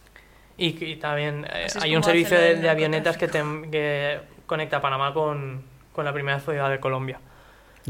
[0.57, 5.63] Y, y también eh, hay un servicio de, avionetas que, te- que conecta Panamá con,
[5.95, 7.19] con la primera ciudad de Colombia.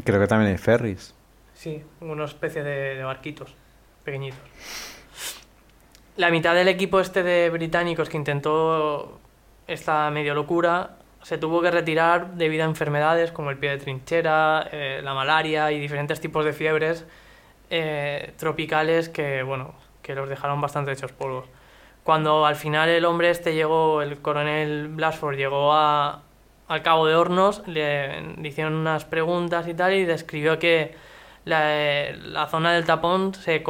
[0.03, 1.15] Creo que también hay ferries.
[1.53, 3.55] Sí, una especie de, de barquitos
[4.03, 4.39] pequeñitos.
[6.17, 9.19] La mitad del equipo este de británicos que intentó
[9.67, 14.69] esta medio locura se tuvo que retirar debido a enfermedades como el pie de trinchera,
[14.71, 17.03] eh, la malaria y diferentes tipos de fiebres
[17.71, 21.45] eh, tropicales que, bueno, que los dejaron bastante hechos polvos.
[22.03, 26.21] Cuando al final el hombre este llegó, el coronel Blasford llegó a,
[26.67, 30.95] al Cabo de Hornos, le, le hicieron unas preguntas y tal y describió que
[31.45, 33.63] la, la zona del tapón se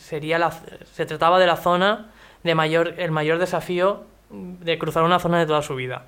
[0.00, 2.10] sería la, se trataba de la zona
[2.42, 6.04] de mayor el mayor desafío de cruzar una zona de toda su vida.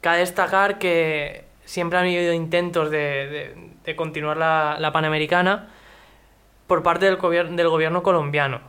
[0.00, 5.68] Cabe destacar que siempre han habido intentos de, de- de continuar la, la Panamericana
[6.66, 8.60] por parte del, gobier- del gobierno colombiano.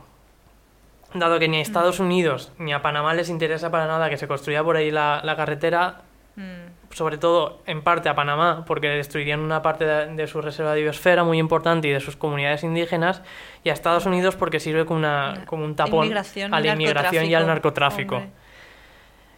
[1.14, 4.26] Dado que ni a Estados Unidos ni a Panamá les interesa para nada que se
[4.28, 6.00] construya por ahí la, la carretera,
[6.36, 10.74] Mm, sobre todo en parte a Panamá, porque destruirían una parte de, de su reserva
[10.74, 13.22] de biosfera muy importante y de sus comunidades indígenas,
[13.64, 17.26] y a Estados Unidos porque sirve como, una, como un tapón inmigración a la inmigración
[17.26, 18.16] y al narcotráfico.
[18.16, 18.32] hombre.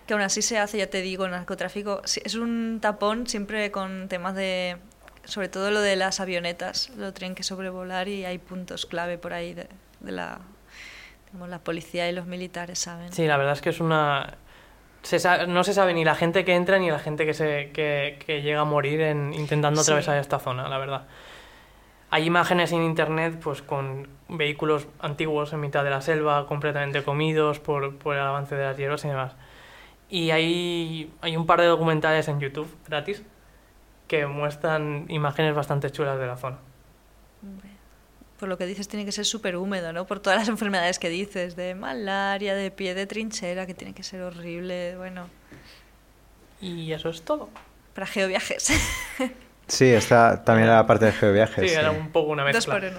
[0.07, 2.03] Que aún así se hace, ya te digo, narcotráfico.
[2.05, 4.77] Sí, Es un tapón siempre con temas de.
[5.25, 6.91] Sobre todo lo de las avionetas.
[6.91, 9.67] Lo tienen que sobrevolar y hay puntos clave por ahí de,
[10.01, 10.41] de la.
[11.27, 13.13] digamos, la policía y los militares saben.
[13.15, 14.37] Sí, la verdad es que es una...
[15.05, 18.19] se no se sabe ni la gente que entra ni la gente que, se, que,
[18.25, 19.91] que llega a morir en, intentando Sí.
[19.91, 21.07] atravesar esta zona, la verdad.
[22.11, 27.61] Hay imágenes en internet pues con vehículos antiguos en mitad de la selva, completamente comidos
[27.61, 29.33] por, por el avance de las hierbas y demás.
[30.09, 33.23] Y hay, hay un par de documentales en YouTube gratis
[34.07, 36.59] que muestran imágenes bastante chulas de la zona.
[38.39, 40.07] Por lo que dices, tiene que ser súper húmedo, ¿no?
[40.07, 44.03] Por todas las enfermedades que dices, de malaria, de pie de trinchera, que tiene que
[44.03, 44.97] ser horrible.
[44.97, 45.29] Bueno,
[46.61, 47.49] Y eso es todo.
[47.95, 48.73] para geoviajes.
[49.67, 51.65] Sí, está también la parte de geoviajes.
[51.65, 51.75] Sí, sí.
[51.75, 52.75] era un poco una Dos mezcla.
[52.75, 52.99] por uno.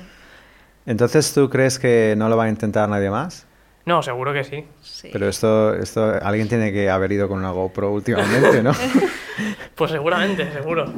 [0.88, 3.46] Entonces, ¿tú crees que no lo va a intentar nadie más?
[3.86, 4.66] No, seguro que sí.
[4.82, 5.10] Sí.
[5.14, 8.72] Pero esto, esto, alguien tiene que haber ido con una GoPro últimamente, ¿no?
[9.76, 10.92] Pues seguramente, seguro.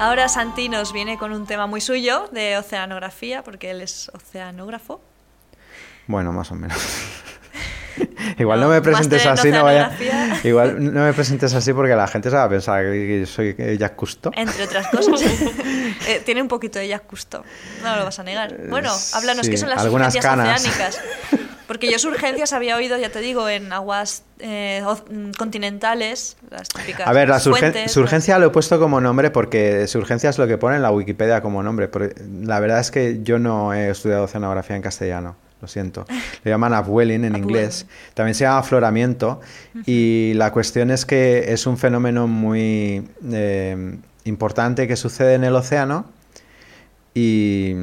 [0.00, 5.02] Ahora Santi nos viene con un tema muy suyo de oceanografía, porque él es oceanógrafo.
[6.06, 6.78] bueno, más o menos.
[8.38, 9.90] igual no, No, me presentes así, no vaya.
[10.42, 13.90] Igual no me presentes así porque la gente se va a pensar que soy Jacques
[13.98, 14.32] Cousteau.
[14.34, 15.20] Entre otras cosas.
[16.06, 17.44] Eh, tiene un poquito de Jacques Cousteau.
[17.82, 18.56] No lo vas a negar.
[18.70, 20.64] Bueno, háblanos, sí, ¿qué son las algunas canas.
[20.64, 21.00] oceánicas?
[21.70, 27.06] Porque yo surgencias había oído, ya te digo, en aguas eh, mm, continentales, las típicas
[27.06, 30.48] A ver, la surgen- fuentes, surgencia lo he puesto como nombre porque surgencia es lo
[30.48, 31.88] que pone en la Wikipedia como nombre.
[32.42, 36.06] la verdad es que yo no he estudiado oceanografía en castellano, lo siento.
[36.42, 37.86] Le llaman upwelling en inglés.
[38.14, 39.40] También se llama afloramiento
[39.86, 45.54] y la cuestión es que es un fenómeno muy eh, importante que sucede en el
[45.54, 46.04] océano
[47.14, 47.74] y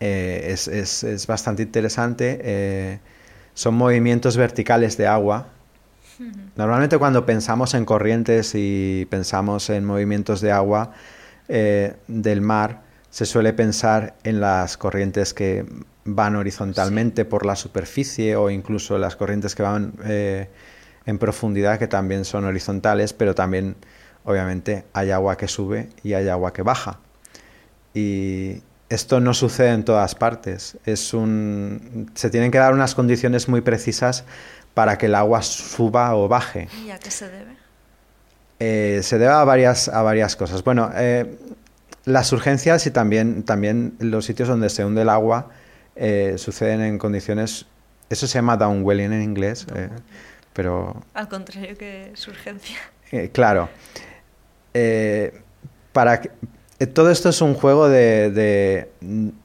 [0.00, 2.38] eh, es, es- es bastante interesante.
[2.42, 3.00] eh,
[3.54, 5.48] son movimientos verticales de agua.
[6.56, 10.92] Normalmente cuando pensamos en corrientes y pensamos en movimientos de agua
[11.48, 15.64] eh, del mar, se suele pensar en las corrientes que
[16.04, 19.92] van horizontalmente por la superficie o incluso las corrientes que van
[21.06, 23.76] en profundidad, que también son horizontales, pero también
[24.24, 26.98] obviamente hay agua que sube y hay agua que baja.
[27.94, 30.76] Y esto no sucede en todas partes.
[30.86, 34.24] Es un, se tienen que dar unas condiciones muy precisas
[34.74, 36.68] para que el agua suba o baje.
[36.86, 37.56] ¿Y a qué se debe?
[38.60, 40.64] Eh, se debe a varias, a varias cosas.
[40.64, 41.38] Bueno, eh,
[42.04, 45.50] las urgencias y también, también los sitios donde se hunde el agua
[45.96, 47.66] eh, suceden en condiciones...
[48.10, 49.66] Eso se llama downwelling en inglés,
[50.54, 52.78] pero Al contrario que surgencia.
[53.32, 53.68] claro.
[55.92, 56.30] Para que-
[56.86, 58.88] todo esto es un juego de, de-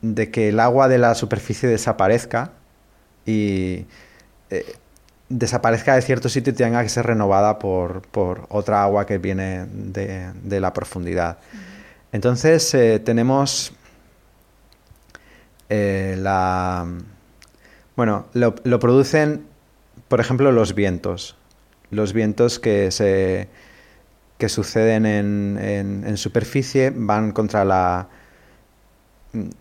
[0.01, 2.51] de que el agua de la superficie desaparezca
[3.25, 3.85] y
[4.51, 4.75] eh,
[5.29, 9.65] desaparezca de cierto sitio y tenga que ser renovada por, por otra agua que viene
[9.65, 11.37] de, de la profundidad.
[12.11, 13.73] Entonces eh, tenemos
[15.69, 16.85] eh, la...
[17.95, 19.45] Bueno, lo, lo producen,
[20.07, 21.35] por ejemplo, los vientos.
[21.89, 23.47] Los vientos que se
[24.43, 28.09] que suceden en, en- en superficie van contra la,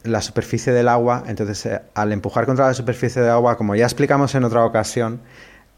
[0.03, 1.23] la superficie del agua.
[1.29, 5.21] Entonces, eh, al empujar contra la superficie del agua, como ya explicamos en otra ocasión,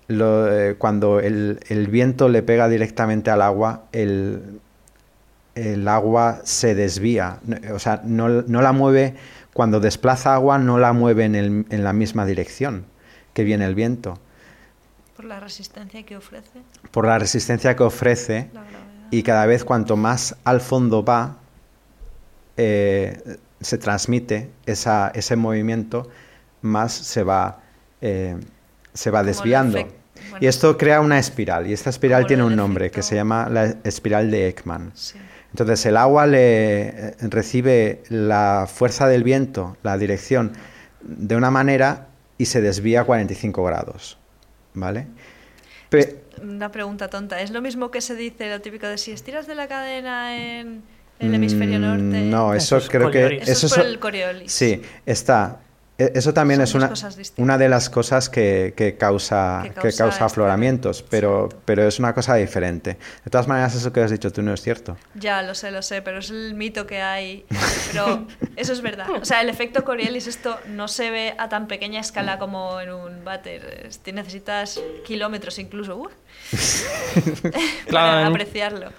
[0.09, 4.61] lo, eh, cuando el, el viento le pega directamente al agua, el,
[5.55, 7.41] el agua se desvía.
[7.45, 9.17] No- O sea, no, no la mueve,
[9.53, 12.87] cuando desplaza agua, no la mueve en, el- en la misma dirección
[13.35, 14.19] que viene el viento.
[15.15, 16.59] Por la resistencia que ofrece
[16.91, 18.65] Por la resistencia que ofrece la.
[19.11, 21.37] Y cada vez cuanto más al fondo va,
[22.57, 26.09] eh, se transmite esa- ese movimiento,
[26.63, 27.61] más se va,
[28.01, 28.37] eh,
[28.93, 29.79] se va desviando.
[29.79, 33.49] bueno, Y esto crea una espiral, y esta espiral tiene un nombre que se llama
[33.51, 34.93] la espiral de Ekman.
[34.95, 35.19] sí.
[35.51, 40.53] Entonces el agua le eh, recibe la fuerza del viento, la dirección,
[41.01, 44.19] de una manera y se desvía a 45 grados.
[44.75, 45.07] ¿Vale?
[45.91, 47.41] Pe- Una pregunta tonta.
[47.41, 50.83] ¿Es lo mismo que se dice lo típico de si estiras de la cadena en
[51.19, 52.21] el hemisferio Mm, norte?
[52.23, 53.27] No, eso, Eso es creo que...
[53.43, 54.53] Eso es eso por el Coriolis.
[54.53, 55.61] Sí, está.
[55.97, 59.75] E- Eso también Son es una, una de las cosas que, que causa, Que que
[59.75, 61.63] causa causa, este- afloramientos, pero, Exacto.
[61.65, 62.99] pero es una cosa diferente.
[63.25, 64.97] De todas maneras, eso que has dicho tú no es cierto.
[65.15, 67.45] Ya, lo sé, lo sé, pero es el mito que hay.
[67.93, 68.27] Pero
[68.57, 69.07] eso es verdad.
[69.23, 72.91] O sea, el efecto Coriolis, esto no se ve a tan pequeña escala como en
[72.93, 73.89] un váter.
[74.03, 76.09] Te necesitas kilómetros incluso uh,
[77.91, 78.91] para apreciarlo.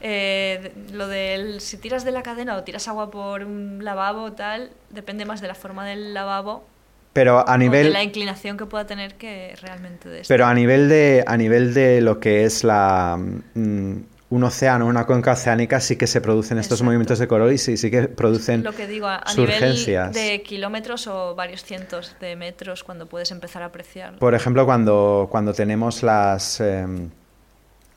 [0.00, 4.70] Eh, lo del si tiras de la cadena o tiras agua por un lavabo tal,
[4.96, 6.66] depende más de la forma del lavabo
[7.12, 10.28] Pero a o de nivel, la inclinación que pueda tener que realmente de esto.
[10.34, 13.16] pero a nivel de, a nivel de lo que es la
[13.54, 13.92] mm,
[14.28, 16.84] un océano, una cuenca oceánica, sí que se producen estos Exacto.
[16.86, 21.06] movimientos de Coriolis y sí que producen lo que digo, a, a nivel de kilómetros
[21.06, 24.18] o varios cientos de metros cuando puedes empezar a apreciarlo.
[24.18, 26.60] Por ejemplo, cuando, cuando tenemos las...
[26.60, 27.10] em,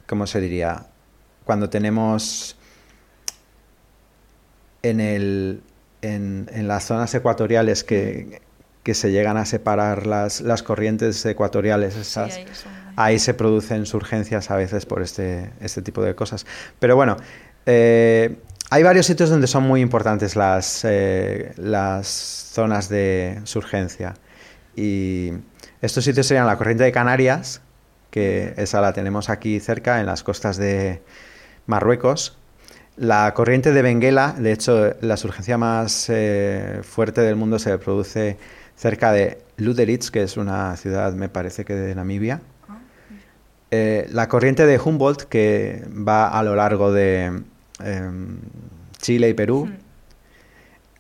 [0.06, 0.86] ¿Cómo se diría?
[1.46, 2.56] Cuando tenemos
[4.84, 5.62] en, el,
[6.02, 8.42] en, en las zonas ecuatoriales que,
[8.84, 13.34] que se llegan a separar las, las corrientes ecuatoriales, Sí, esas, ahí son- ahí se
[13.34, 16.46] producen surgencias a veces por este, este tipo de cosas.
[16.80, 17.18] Pero bueno,
[17.66, 18.38] eh,
[18.72, 24.16] hay varios sitios donde son muy importantes las, eh, las zonas de surgencia.
[24.76, 25.32] Y
[25.82, 27.62] estos sitios serían la corriente de Canarias,
[28.12, 31.02] que esa la tenemos aquí cerca, en las costas de
[31.68, 32.39] Marruecos.
[33.00, 38.38] La corriente de Benguela, de hecho, la surgencia más eh, fuerte del mundo se produce
[38.76, 42.42] cerca de Luderitz, que es una ciudad, me parece que de Namibia.
[43.72, 47.42] Eh, la corriente de Humboldt, que va a lo largo de
[47.82, 48.38] em,
[48.98, 49.68] Chile y Perú.
[49.68, 49.78] Hmm.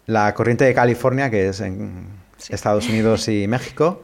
[0.05, 2.53] La corriente de California, que es en Sí.
[2.53, 4.03] Estados Unidos y México.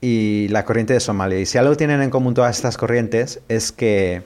[0.00, 1.40] y la corriente de Somalia.
[1.40, 4.22] Y si algo tienen en común todas estas corrientes es que,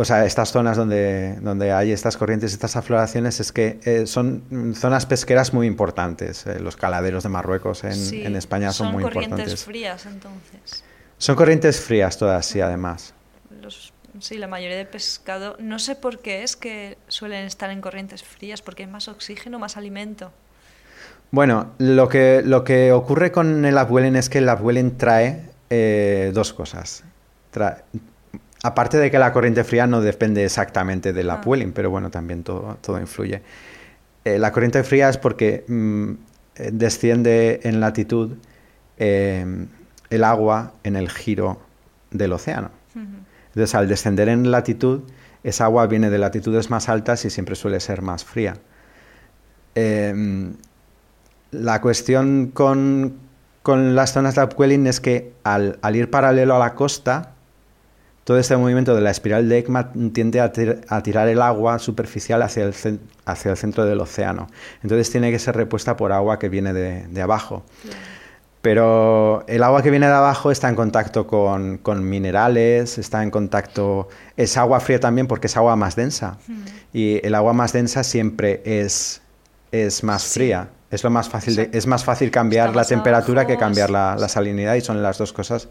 [0.00, 4.74] o sea, estas zonas donde, donde hay estas corrientes, estas afloraciones, es que eh, son
[4.74, 6.46] zonas pesqueras muy importantes.
[6.46, 9.64] Eh, los caladeros de Marruecos en, Sí, en España son, muy corrientes importantes.
[9.64, 10.84] frías, entonces.
[11.18, 13.14] Son corrientes frías todas, sí, además.
[13.62, 15.56] Los- sí, la mayoría de pescado.
[15.60, 19.58] No sé por qué es que suelen estar en corrientes frías, porque hay más oxígeno,
[19.58, 20.32] más alimento.
[21.30, 26.32] Bueno, lo que, lo que ocurre con el upwelling es que el upwelling trae eh,
[26.34, 27.04] dos cosas.
[27.52, 27.82] Trae-
[28.62, 31.36] aparte de que la corriente fría no depende exactamente del Ah.
[31.36, 33.42] upwelling, pero bueno, también todo, todo influye.
[34.24, 36.10] Eh, la corriente fría es porque mm,
[36.56, 38.36] eh, desciende en latitud
[38.98, 39.66] eh,
[40.10, 41.58] el agua en el giro
[42.10, 42.70] del océano.
[42.94, 45.00] Entonces, al descender en latitud,
[45.42, 48.56] esa agua viene de latitudes más altas y siempre suele ser más fría.
[49.74, 50.52] Eh,
[51.50, 53.14] la cuestión con,
[53.62, 57.32] con las zonas de upwelling es que al, al ir paralelo a la costa,
[58.30, 61.80] todo este movimiento de la espiral de Ekman tiende a, tir- a tirar el agua
[61.80, 64.46] superficial hacia el, cen- hacia el centro del océano.
[64.84, 67.64] Entonces tiene que ser repuesta por agua que viene de, de abajo.
[68.62, 73.32] Pero el agua que viene de abajo está en contacto con, con minerales, está en
[73.32, 74.08] contacto...
[74.36, 76.38] Es agua fría también porque es agua más densa.
[76.92, 79.22] Y el agua más densa siempre es,
[79.72, 80.34] es más Sí.
[80.38, 80.68] fría.
[80.92, 81.78] Es, lo más fácil de- Exacto.
[81.78, 85.68] es más fácil cambiar la temperatura que cambiar la salinidad y son las dos cosas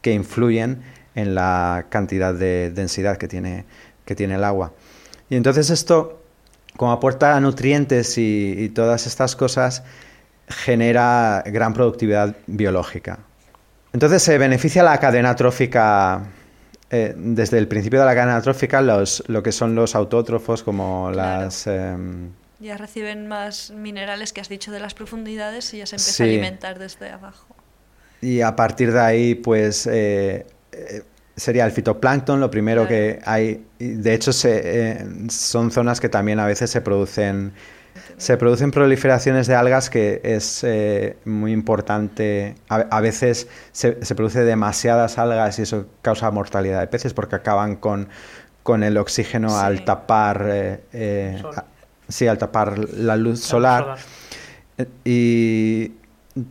[0.00, 0.80] que influyen
[1.18, 3.64] en la cantidad de densidad que tiene,
[4.04, 4.72] que tiene el agua.
[5.28, 6.22] Y entonces esto,
[6.76, 9.82] como aporta nutrientes y, y todas estas cosas,
[10.48, 13.18] genera gran productividad biológica.
[13.92, 16.22] Entonces se beneficia la cadena trófica,
[16.90, 21.10] eh, desde el principio de la cadena trófica, los, lo que son los autótrofos como
[21.12, 21.44] Claro.
[21.44, 21.66] las...
[21.66, 26.12] em, Ya reciben más minerales que has dicho de las profundidades y ya se empieza
[26.12, 26.22] Sí.
[26.22, 27.54] a alimentar desde abajo.
[28.20, 30.44] Y a partir de ahí, pues eh,
[30.90, 31.02] eh,
[31.36, 32.88] sería el fitoplancton, lo primero Claro.
[32.88, 33.64] que hay.
[33.78, 37.52] De hecho, se, eh, son zonas que también a veces se producen,
[38.16, 42.56] se producen proliferaciones de algas que es eh, muy importante.
[42.68, 47.36] A, a veces se, se produce demasiadas algas y eso causa mortalidad de peces porque
[47.36, 48.08] acaban con,
[48.64, 49.56] con el oxígeno Sí.
[49.58, 50.44] al tapar.
[50.48, 51.64] eh, eh, a-
[52.08, 53.82] sí, al tapar la luz La solar.
[53.84, 53.98] solar.
[55.04, 55.92] Y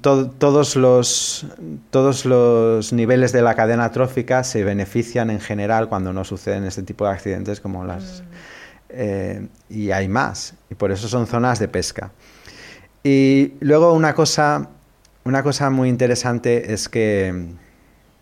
[0.01, 1.45] to- todos, los,
[1.89, 6.83] todos los niveles de la cadena trófica se benefician en general cuando no suceden este
[6.83, 8.23] tipo de accidentes como las...
[8.89, 12.11] eh, y hay más, y por eso son zonas de pesca.
[13.03, 14.69] Y luego una cosa,
[15.23, 17.47] una cosa muy interesante es que,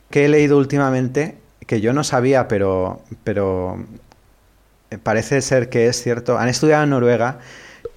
[0.10, 3.84] que he leído últimamente, que yo no sabía, pero, pero
[5.04, 6.38] parece ser que es cierto.
[6.38, 7.40] Han estudiado en Noruega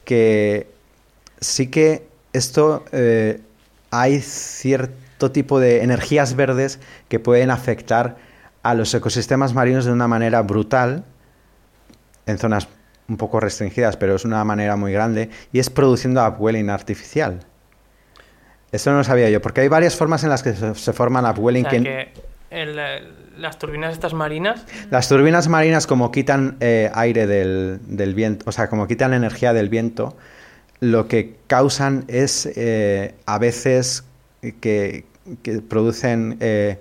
[0.05, 0.69] que
[1.41, 3.41] sí que esto eh,
[3.91, 8.17] hay cierto tipo de energías verdes que pueden afectar
[8.63, 11.05] a los ecosistemas marinos de una manera brutal
[12.27, 12.69] en zonas
[13.09, 17.41] un poco restringidas, pero es una manera muy grande y es produciendo upwelling artificial.
[18.71, 21.25] Eso no lo sabía yo, porque hay varias formas en las que se, se forman
[21.25, 22.13] upwelling O sea que, que
[22.51, 23.03] el, eh,
[23.39, 28.53] las turbinas estas marinas las turbinas marinas como quitan eh, aire del, del viento, o
[28.53, 30.17] sea, como quitan energía del viento,
[30.81, 34.05] lo que causan es eh, a veces
[34.61, 35.05] que,
[35.69, 36.79] producen eh,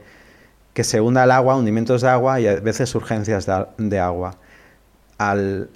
[0.73, 4.37] que se hunda el agua, hundimientos de agua y a veces urgencias de, agua
[5.17, 5.69] al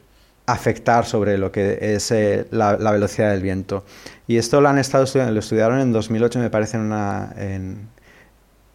[0.45, 3.83] afectar sobre lo que es eh, la, velocidad del viento.
[4.27, 7.33] Y esto lo han estado estudiando, lo estudiaron en 2008 me parece en, una,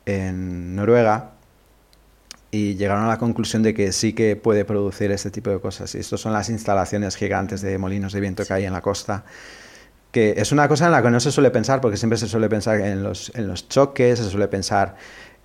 [0.07, 1.36] en Noruega
[2.57, 5.95] y llegaron a la conclusión de que sí que puede producir este tipo de cosas.
[5.95, 9.25] Y estas son las instalaciones gigantes de molinos de viento que hay en la costa,
[10.11, 12.49] que es una cosa en la que no se suele pensar, porque siempre se suele
[12.49, 14.97] pensar en los, en los choques, se suele pensar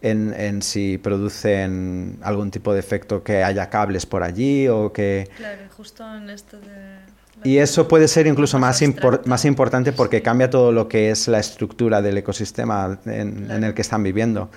[0.02, 5.30] en, en si producen algún tipo de efecto que haya cables por allí o que...
[5.38, 7.12] Claro, justo en esto de...
[7.44, 11.28] Y eso puede ser incluso Más impor- más importante porque cambia todo lo que es
[11.28, 14.50] la estructura del ecosistema en, en el que están viviendo.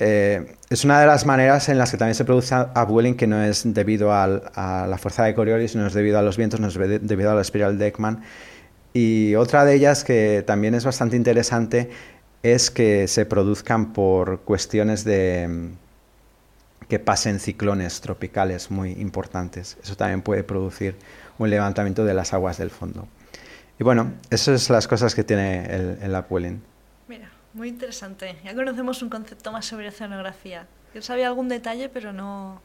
[0.00, 3.42] Eh, es una de las maneras en las que también se produce upwelling que no
[3.42, 4.26] es debido a
[4.88, 7.34] la fuerza de Coriolis, no es debido a los vientos, no es de- debido a
[7.34, 8.22] la espiral de Ekman.
[8.94, 11.90] Y otra de ellas que también es bastante interesante
[12.42, 15.70] es que se produzcan por cuestiones de
[16.88, 19.76] que pasen ciclones tropicales muy importantes.
[19.82, 20.94] Eso también puede producir
[21.38, 23.06] un levantamiento de las aguas del fondo.
[23.78, 26.14] Y bueno, esas son las cosas que tiene el, el.
[27.58, 28.36] Muy interesante.
[28.44, 30.68] Ya conocemos un concepto más sobre oceanografía.
[30.94, 32.62] Yo sabía algún detalle, pero no...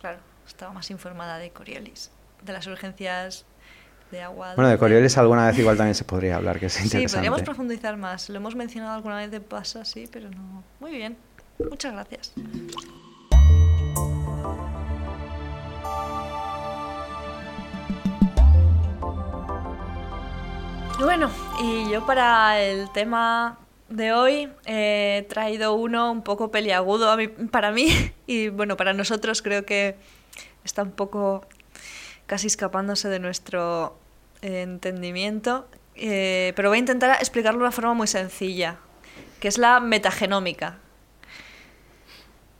[0.00, 2.12] Claro, estaba más informada de Coriolis,
[2.44, 3.44] de las urgencias
[4.12, 4.54] de agua.
[4.54, 4.78] Bueno, de.
[4.78, 7.16] Coriolis alguna vez igual también se podría hablar, que es Sí, interesante.
[7.16, 8.28] podríamos profundizar más.
[8.28, 10.62] Lo hemos mencionado alguna vez de paso, sí, pero no.
[10.78, 11.16] Muy bien.
[11.58, 12.32] Muchas gracias.
[21.00, 21.28] Bueno,
[21.60, 23.58] y yo para el tema
[23.88, 27.88] de hoy he traído uno un poco peliagudo a mí- para mí
[28.26, 29.96] y bueno, para nosotros creo que
[30.64, 31.46] está un poco
[32.26, 33.96] casi escapándose de nuestro
[34.42, 38.76] eh, entendimiento, eh, pero voy a intentar explicarlo de una forma muy sencilla,
[39.40, 40.76] que es la metagenómica.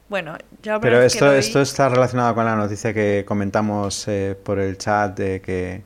[0.08, 4.78] Bueno, yo Pero esto, esto está relacionado con la noticia que comentamos eh, por el
[4.78, 5.82] chat de que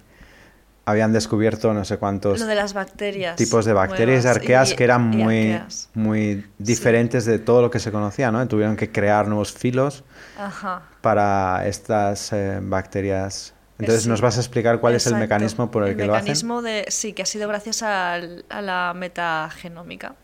[0.84, 3.36] habían descubierto no sé cuántos lo de las bacterias.
[3.36, 5.90] tipos de bacterias nuevas arqueas y- que eran muy, arqueas.
[5.94, 8.46] muy diferentes de todo lo que se conocía, ¿no?
[8.48, 10.02] Tuvieron que crear nuevos filos
[10.38, 10.82] Ajá.
[11.00, 13.54] para estas eh, bacterias.
[13.78, 14.08] Entonces, Sí.
[14.08, 16.24] ¿nos vas a explicar cuál es el mecanismo por el, que lo hacen?
[16.24, 20.14] mecanismo de sí, que ha sido gracias al- a, la metagenómica.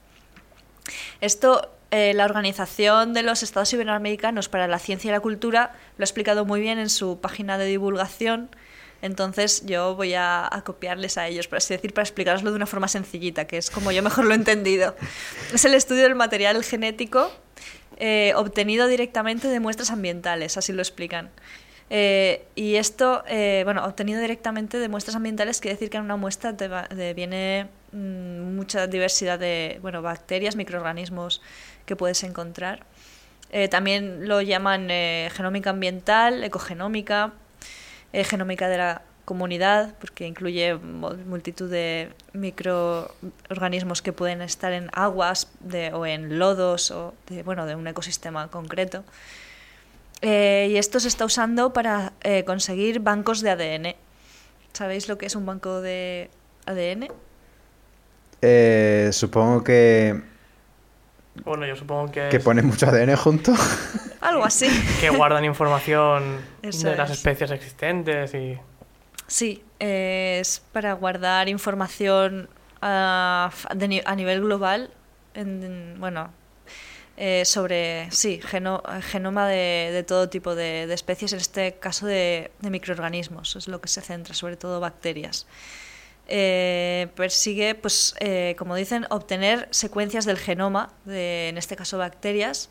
[1.21, 6.03] Esto, eh, la Organización de los Estados Iberoamericanos para la Ciencia y la Cultura lo
[6.03, 8.49] ha explicado muy bien en su página de divulgación.
[9.01, 12.67] Entonces yo voy a, a copiarles a ellos, por así decir, para explicaroslo de una
[12.67, 14.97] forma sencillita, que es como yo mejor lo he entendido.
[15.55, 17.31] Es el estudio del material genético
[17.99, 21.31] eh, obtenido directamente de muestras ambientales, así lo explican.
[21.91, 26.17] Eh, y esto, eh, bueno, obtenido directamente de muestras ambientales quiere decir que en una
[26.17, 31.41] muestra te va- te viene mm, mucha diversidad de bueno, bacterias, microorganismos
[31.87, 32.85] que puedes encontrar.
[33.71, 34.89] También lo llaman
[35.31, 37.33] genómica ambiental, ecogenómica,
[38.13, 44.89] eh, genómica de la comunidad, porque incluye mu- multitud de microorganismos que pueden estar en
[44.95, 49.05] aguas de- o en lodos o de, bueno, de un ecosistema concreto.
[50.23, 53.97] Eh, y esto se está usando para eh, conseguir bancos de ADN.
[54.73, 56.31] ¿Sabéis lo que es un banco de
[56.67, 57.09] ADN?
[58.43, 60.21] Eh, supongo que,
[61.45, 63.53] Bueno, yo supongo que, que es pone mucho ADN junto.
[64.21, 64.69] Algo así.
[65.01, 67.19] que guardan información Eso de las es.
[67.19, 68.59] especies existentes y...
[69.27, 72.49] Sí, es para guardar información
[72.81, 74.91] a, de ni- a nivel global,
[75.35, 76.31] en- bueno,
[77.19, 82.07] eh, sobre, sí, geno- genoma de, de todo tipo de, de especies, en este caso
[82.07, 85.47] de, de microorganismos, es lo que se centra, sobre todo bacterias.
[86.29, 92.69] Eh, persigue, pues, eh, como dicen, obtener secuencias del genoma, de, en este caso bacterias,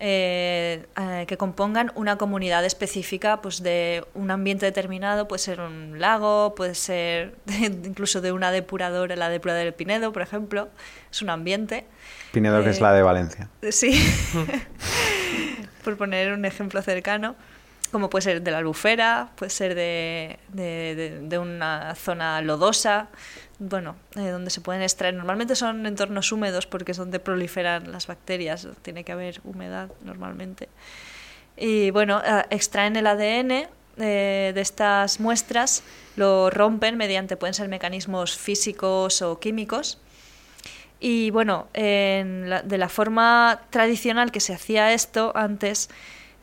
[0.00, 5.98] eh, eh, que compongan una comunidad específica pues de un ambiente determinado, puede ser un
[6.00, 10.68] lago, puede ser incluso de una depuradora, la depuradora del Pinedo, por ejemplo,
[11.10, 11.84] es un ambiente.
[12.32, 13.48] Pinedo, que es Eh, la de Valencia.
[13.70, 13.90] Sí,
[15.84, 17.34] por poner un ejemplo cercano,
[17.90, 23.08] como puede ser de la albufera, puede ser de, de- de- de una zona lodosa,
[23.58, 25.14] bueno, eh, donde se pueden extraer.
[25.14, 30.68] Normalmente son entornos húmedos porque es donde proliferan las bacterias, tiene que haber humedad normalmente.
[31.56, 35.82] Y bueno, eh, extraen el ADN eh, de estas muestras,
[36.14, 39.98] lo rompen mediante, pueden ser mecanismos físicos o químicos.
[41.00, 45.90] Y bueno, de la forma tradicional que se hacía esto antes,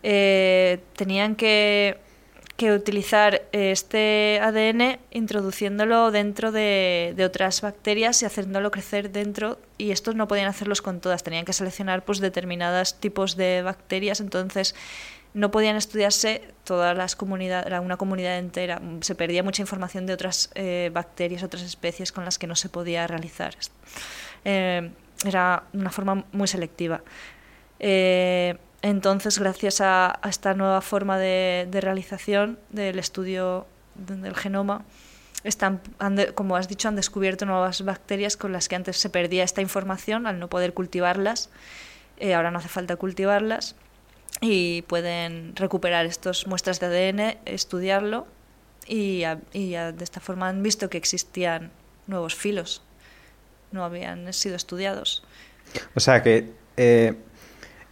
[0.02, 1.98] tenían que,
[2.58, 9.60] que utilizar este ADN introduciéndolo dentro de, otras bacterias y haciéndolo crecer dentro.
[9.78, 14.22] Y estos no podían hacerlos con todas, tenían que seleccionar pues, determinados tipos de bacterias.
[14.22, 14.74] Entonces
[15.34, 18.82] no podían estudiarse todas las comunidades, una comunidad entera.
[19.02, 22.70] Se perdía mucha información de otras eh, bacterias, otras especies con las que no se
[22.70, 23.54] podía realizar.
[24.46, 24.92] Eh,
[25.26, 27.02] era una forma muy selectiva.
[27.80, 33.66] Eh, entonces, gracias a, esta nueva forma de, realización del estudio
[33.96, 34.86] de- del genoma,
[36.00, 39.62] han como has dicho, han descubierto nuevas bacterias con las que antes se perdía esta
[39.62, 41.50] información al no poder cultivarlas.
[42.18, 43.76] Eh, ahora no hace falta cultivarlas
[44.40, 48.28] y pueden recuperar estas muestras de ADN, estudiarlo
[48.88, 51.72] y, de esta forma han visto que existían
[52.06, 52.84] nuevos filos,
[53.72, 55.24] no habían sido estudiados.
[55.96, 57.16] O sea que eh,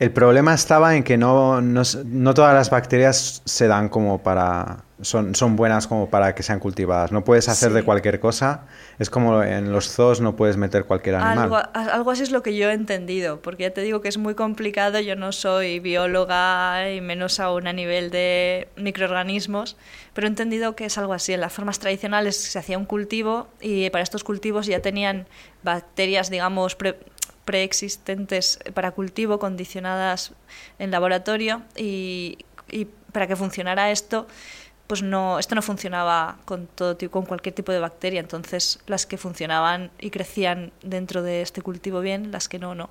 [0.03, 4.83] el problema estaba en que no, no, no todas las bacterias se dan como para.
[5.01, 7.11] Son, son buenas como para que sean cultivadas.
[7.11, 7.75] No puedes hacer Sí.
[7.75, 8.67] de cualquier cosa.
[8.99, 11.39] Es como en los zoos no puedes meter cualquier animal.
[11.39, 11.57] Algo,
[11.91, 14.33] algo así es lo que yo he entendido, porque ya te digo que es muy
[14.33, 19.75] complicado, yo no soy bióloga y menos aún a nivel de microorganismos,
[20.13, 21.33] pero he entendido que es algo así.
[21.33, 25.27] En las formas tradicionales se hacía un cultivo y para estos cultivos ya tenían
[25.63, 26.97] bacterias, digamos, pre-
[27.45, 30.33] preexistentes para cultivo, condicionadas
[30.79, 32.37] en laboratorio y,
[32.69, 34.27] y para que funcionara esto
[34.87, 38.19] pues no, esto no funcionaba con todo tipo, con cualquier tipo de bacteria.
[38.19, 42.89] Entonces, las que funcionaban y crecían dentro de este cultivo bien, las que no, no.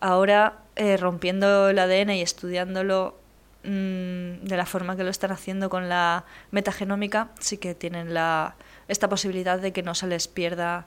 [0.00, 3.18] Ahora, eh, rompiendo el ADN y estudiándolo
[3.64, 8.54] mm, de la forma que lo están haciendo con la metagenómica, sí que tienen la,
[8.86, 10.86] esta posibilidad de que no se les pierda,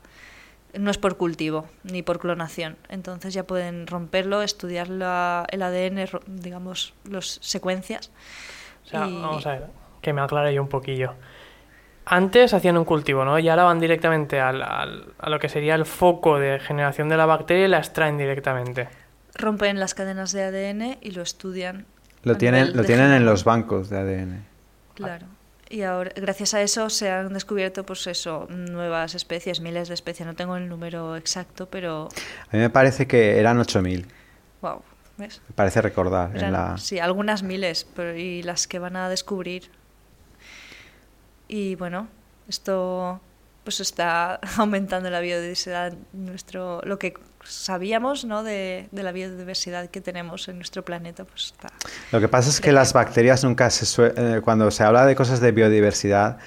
[0.78, 2.78] no es por cultivo ni por clonación.
[2.90, 8.12] Entonces ya pueden romperlo, estudiar la, el ADN, digamos, las secuencias.
[8.86, 9.68] O sea, Y- vamos a ver,
[10.02, 11.14] que me aclare yo un poquillo.
[12.06, 13.38] Antes hacían un cultivo, ¿no?
[13.40, 17.18] Y ahora van directamente al, al- a lo que sería el foco de generación de
[17.18, 18.90] la bacteria y la extraen directamente.
[19.36, 21.86] Rompen las cadenas de ADN y lo estudian.
[22.24, 24.46] Lo tienen, lo tienen en los bancos de ADN.
[24.96, 25.28] Claro.
[25.72, 30.28] Y ahora, gracias a eso se han descubierto, pues eso, nuevas especies, miles de especies.
[30.28, 32.10] No tengo el número exacto, pero
[32.52, 34.06] A mí me parece que eran 8.000.
[34.62, 34.82] wow,
[35.18, 35.42] ¿ves?
[35.48, 36.36] Me parece recordar.
[36.36, 36.78] en la...
[36.78, 39.72] Sí, algunas miles, pero y las que van a descubrir.
[41.48, 42.10] Y bueno,
[42.50, 43.22] esto
[43.64, 48.44] pues está aumentando la biodiversidad, nuestro, lo que sabíamos ¿no?
[48.44, 51.70] de, de la biodiversidad que tenemos en nuestro planeta, pues está.
[52.12, 55.40] Lo que pasa es que las bacterias nunca se eh, cuando se habla de cosas
[55.42, 56.38] de biodiversidad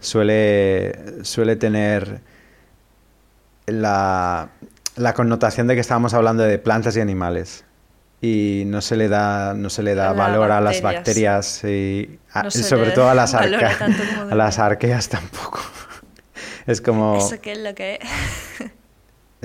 [0.00, 2.20] suele, suele tener
[3.66, 4.48] la,
[4.96, 7.64] la connotación de que estamos hablando de plantas y animales
[8.20, 11.62] y no se le da no se le da la valor a las bacterias.
[11.64, 13.76] y a- No se sobre todo a las, arca-
[14.30, 15.60] a las arqueas tampoco
[16.66, 17.98] es como Eso que es lo que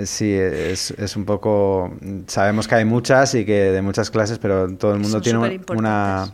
[0.05, 1.91] Sí, es, es un poco...
[2.27, 5.39] Sabemos que hay muchas y que de muchas clases, pero todo el mundo Son tiene
[5.39, 6.33] un- una,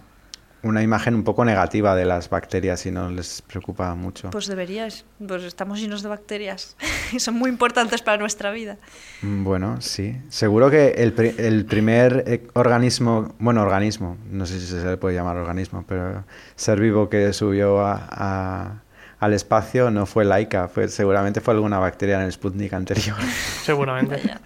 [0.62, 4.30] una imagen un poco negativa de las bacterias y no les preocupa mucho.
[4.30, 6.76] Pues deberías, pues estamos llenos de bacterias
[7.12, 8.78] y son muy importantes para nuestra vida.
[9.24, 10.16] Mm, Bueno, sí.
[10.30, 14.98] Seguro que el, pri- el primer eh, organismo, bueno, organismo, no sé si se le
[14.98, 16.24] puede llamar organismo, pero
[16.56, 18.82] ser vivo que subió a- a-
[19.20, 23.18] al espacio no fue laica, fue, seguramente fue alguna bacteria en el Sputnik anterior.
[23.64, 24.16] Seguramente.
[24.18, 24.40] Vaya.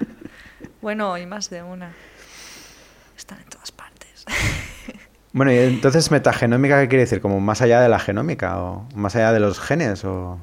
[0.81, 1.91] Bueno, y más de una.
[3.17, 4.25] Están en todas partes.
[5.31, 7.21] Bueno, y entonces metagenómica, ¿qué quiere decir?
[7.21, 10.39] ¿Como más allá de la genómica o más allá de los genes o...?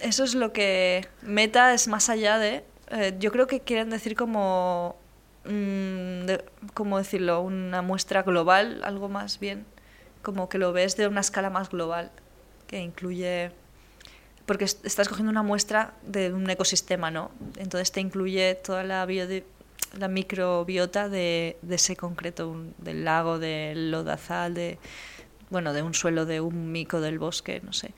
[0.00, 2.64] Eso es lo que meta es más allá de.
[2.90, 4.96] eh, yo creo que quieren decir como.
[5.44, 6.44] mm, de-
[6.74, 7.40] ¿Cómo decirlo?
[7.40, 9.64] Una muestra global, algo más bien.
[10.22, 12.10] Como que lo ves de una escala más global,
[12.66, 13.50] que incluye.
[14.46, 17.30] Porque est- estás cogiendo una muestra de un ecosistema, ¿no?
[17.56, 19.42] Entonces te incluye toda la, biodi-
[19.98, 24.78] la microbiota de, de ese concreto, un- del lago, del lodazal, de,
[25.50, 27.92] bueno, de un suelo, de un mico del bosque, no sé.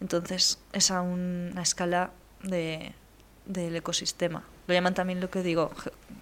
[0.00, 2.10] Entonces es a una escala
[2.42, 2.92] de,
[3.46, 4.42] del ecosistema.
[4.66, 5.70] Lo llaman también lo que digo,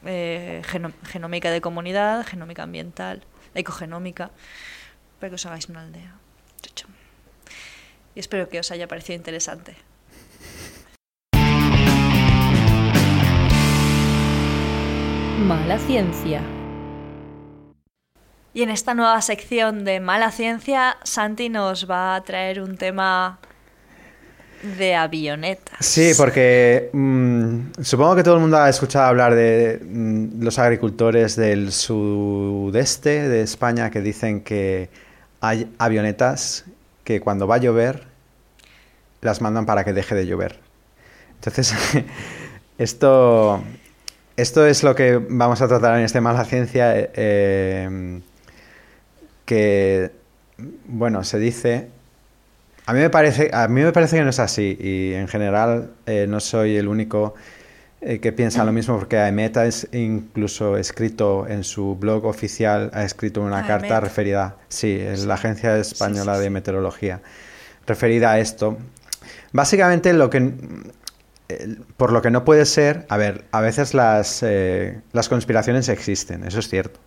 [0.04, 3.22] eh, geno- genómica de comunidad, genómica ambiental,
[3.54, 4.30] ecogenómica,
[5.18, 6.14] para que os hagáis una aldea.
[8.14, 9.76] Y espero que os haya parecido interesante.
[15.38, 16.42] Mala ciencia.
[18.54, 23.38] Y en esta nueva sección de mala ciencia, Santi nos va a traer un tema
[24.78, 25.84] de avionetas.
[25.84, 31.34] Sí, porque mm, supongo que todo el mundo ha escuchado hablar de mm, los agricultores
[31.34, 34.90] del sudeste de España que dicen que
[35.40, 36.66] hay avionetas
[37.04, 38.04] que cuando va a llover
[39.20, 40.58] las mandan para que deje de llover.
[41.34, 41.74] Entonces,
[42.78, 43.62] esto,
[44.36, 48.20] esto es lo que vamos a tratar en este Mala Ciencia, eh, eh,
[49.44, 50.10] que,
[50.86, 51.88] bueno, se dice
[52.84, 55.90] a mí me parece, a mí me parece que no es así y en general
[56.06, 57.34] eh, no soy el único
[58.04, 63.04] eh, que piensa lo mismo porque AEMET es incluso escrito en su blog oficial, ha
[63.04, 66.50] escrito una carta referida, sí, es la Agencia Española sí, de.
[66.50, 67.20] Meteorología,
[67.86, 68.76] referida a esto.
[69.52, 70.52] Básicamente lo que,
[71.48, 75.88] eh, por lo que no puede ser, a ver, a veces las, eh, las conspiraciones
[75.88, 76.98] existen, eso es cierto,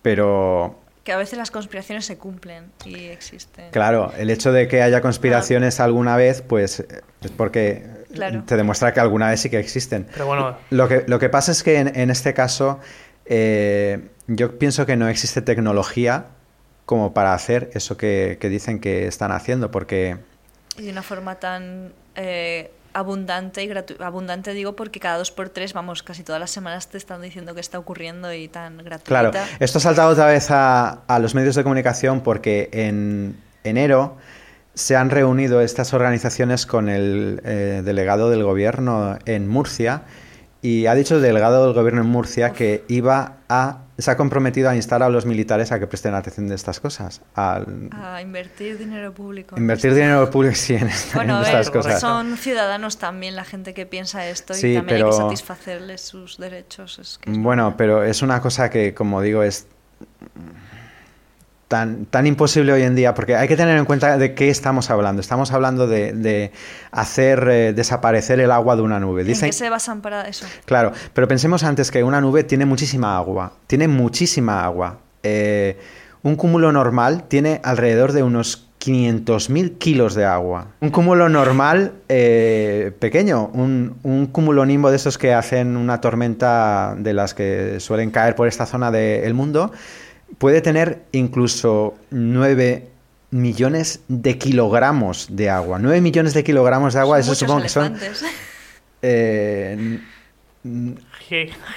[0.00, 3.66] pero Que a veces las conspiraciones se cumplen y existen.
[3.70, 8.42] Claro, el hecho de que haya conspiraciones alguna vez, pues es porque Claro.
[8.46, 10.06] te demuestra que alguna vez sí que existen.
[10.12, 12.80] Pero bueno, Lo que, lo que pasa es que en, en este caso
[13.26, 16.26] eh, yo pienso que no existe tecnología
[16.86, 20.16] como para hacer eso que, que dicen que están haciendo, porque
[20.76, 24.04] Y de una forma tan eh, abundante y gratuita.
[24.04, 27.54] Abundante digo porque cada dos por tres, vamos, casi todas las semanas te están diciendo
[27.54, 29.04] que está ocurriendo y tan gratuita.
[29.04, 34.16] Claro, esto ha saltado otra vez a, a los medios de comunicación porque en enero
[34.80, 40.02] se han reunido estas organizaciones con el eh, delegado del gobierno en Murcia
[40.62, 44.70] y ha dicho el delegado del gobierno en Murcia que iba a se ha comprometido
[44.70, 47.20] a instar a los militares a que presten atención de estas cosas.
[47.34, 47.60] A
[48.22, 49.54] invertir dinero público.
[49.58, 52.00] invertir dinero público sí, en, esta- Bueno, en estas ver, cosas.
[52.00, 56.38] son ciudadanos también la gente que piensa esto Sí, y también hay que satisfacerles sus
[56.38, 56.98] derechos.
[56.98, 59.66] es que es Bueno, pero es una cosa que, como digo, es
[61.70, 64.90] tan, tan imposible hoy en día, porque hay que tener en cuenta de qué estamos
[64.90, 65.20] hablando.
[65.20, 66.50] Estamos hablando de, de
[66.90, 69.20] hacer eh, desaparecer el agua de una nube.
[69.20, 70.46] ¿En Dicen, qué se basan para eso?
[70.64, 74.98] Claro, pero pensemos antes que una nube tiene muchísima agua, tiene muchísima agua.
[75.22, 75.78] Eh,
[76.24, 80.72] un cúmulo normal tiene alrededor de unos 500.000 kilos de agua.
[80.80, 86.96] Un cúmulo normal eh, pequeño, un, un cúmulo nimbo de esos que hacen una tormenta
[86.98, 89.70] de las que suelen caer por esta zona del mundo,
[90.38, 92.88] puede tener incluso 9
[93.30, 95.78] millones de kilogramos de agua.
[95.78, 97.96] 9 millones de kilogramos de agua, Son eso supongo que son...
[99.02, 100.00] eh,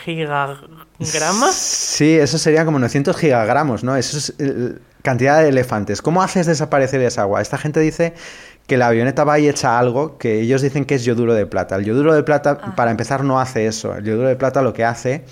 [0.03, 1.55] ¿Gigagramas?
[1.55, 3.95] Sí, eso sería como 900 gigagramos, ¿no?
[3.95, 6.01] Eso es eh, cantidad de elefantes.
[6.01, 7.41] ¿Cómo haces desaparecer esa agua?
[7.41, 8.13] Esta gente dice
[8.67, 11.75] que la avioneta va y echa algo que ellos dicen que es yoduro de plata.
[11.75, 12.75] El yoduro de plata, Ajá.
[12.75, 13.95] para empezar, no hace eso.
[13.95, 15.23] El yoduro de plata lo que hace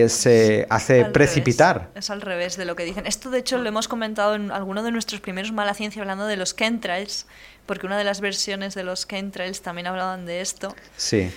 [0.00, 1.76] es eh, hace Al precipitar.
[1.78, 3.06] revés, es al revés de lo que dicen.
[3.06, 6.36] Esto, de hecho, lo hemos comentado en alguno de nuestros primeros Mala Ciencia hablando de
[6.36, 7.26] los chemtrails,
[7.66, 10.74] porque una de las versiones de los chemtrails también hablaban de esto.
[10.96, 11.30] Sí.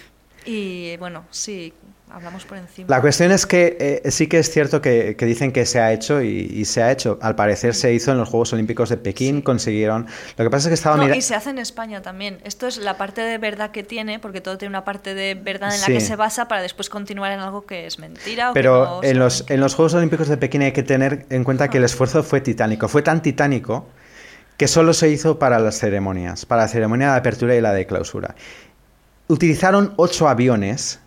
[0.45, 1.73] Y bueno, sí,
[2.15, 2.87] hablamos por encima.
[2.89, 5.91] La cuestión es que eh, sí que es cierto que, que dicen que se ha
[5.91, 7.19] hecho y, y se ha hecho.
[7.21, 10.07] Al parecer se hizo en los Juegos Olímpicos de Pekín, consiguieron.
[10.37, 11.19] Lo que pasa es que estaba No, mirando.
[11.19, 12.39] y se hace en España también.
[12.45, 15.73] Esto es la parte de verdad que tiene, porque todo tiene una parte de verdad
[15.75, 15.93] en la Sí.
[15.93, 18.51] que se basa para después continuar en algo que es mentira.
[18.51, 21.25] O que Pero no en, los, en los Juegos Olímpicos de Pekín hay que tener
[21.29, 22.87] en cuenta que el esfuerzo fue titánico.
[22.87, 23.87] Fue tan titánico
[24.57, 27.85] que solo se hizo para las ceremonias, para la ceremonia de apertura y la de
[27.85, 28.35] clausura.
[29.27, 30.99] Utilizaron ocho aviones,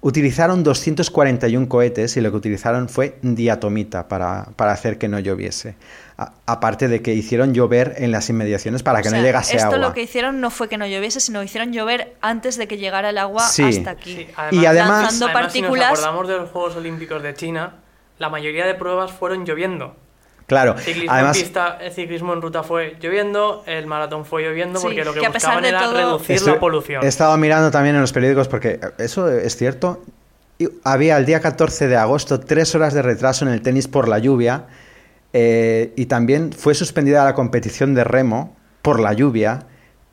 [0.00, 5.74] utilizaron 241 cohetes y lo que utilizaron fue diatomita para, para hacer que no lloviese.
[6.16, 9.56] A- aparte de que hicieron llover en las inmediaciones para que O no sea, llegase
[9.56, 9.78] esto agua.
[9.78, 13.10] lo que hicieron no fue que no lloviese, sino hicieron llover antes de que llegara
[13.10, 13.62] el agua Sí.
[13.64, 14.14] hasta aquí.
[14.16, 17.74] Sí, Y además- Lanzando además, si nos partículas- acordamos de los Juegos Olímpicos de China,
[18.18, 19.96] la mayoría de pruebas fueron lloviendo.
[20.48, 24.80] Claro, Ciclismo además en pista, el ciclismo en ruta fue lloviendo, el maratón fue lloviendo
[24.80, 27.04] Sí, porque lo que, que a pesar buscaban de era todo- reducir Estoy- la polución.
[27.04, 30.02] He estado mirando también en los periódicos porque eso es cierto.
[30.58, 34.08] Y Había el día 14 de agosto tres horas de retraso en el tenis por
[34.08, 34.64] la lluvia
[35.32, 39.66] eh, y también fue suspendida la competición de remo por la lluvia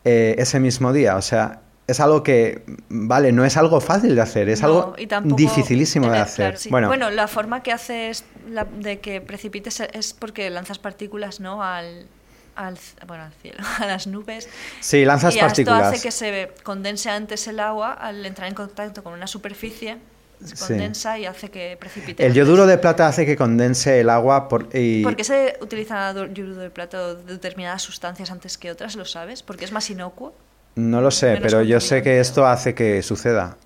[0.04, 1.16] eh, ese mismo día.
[1.16, 4.96] O sea, es algo que, vale, no es algo fácil de hacer, es No, algo
[5.08, 6.46] tampoco dificilísimo de hacer.
[6.48, 6.70] claro, sí.
[6.70, 11.62] Bueno, Bueno, la forma que haces la- de que precipites es porque lanzas partículas, ¿no?
[11.62, 12.08] Al,
[12.56, 14.50] al, bueno, al cielo, a las nubes.
[14.80, 15.82] sí, lanzas y partículas.
[15.82, 19.98] esto hace que se condense antes el agua al entrar en contacto con una superficie.
[20.44, 20.66] Se Sí.
[20.68, 22.26] condensa y hace que precipite.
[22.26, 26.12] El yoduro de plata hace que condense el agua por, y ¿Por qué se utiliza
[26.34, 28.96] yoduro de plata o determinadas sustancias antes que otras?
[28.98, 29.44] ¿Lo sabes?
[29.44, 30.34] Porque es más inocuo.
[30.76, 33.58] No lo sé, pero yo sé que esto hace que suceda.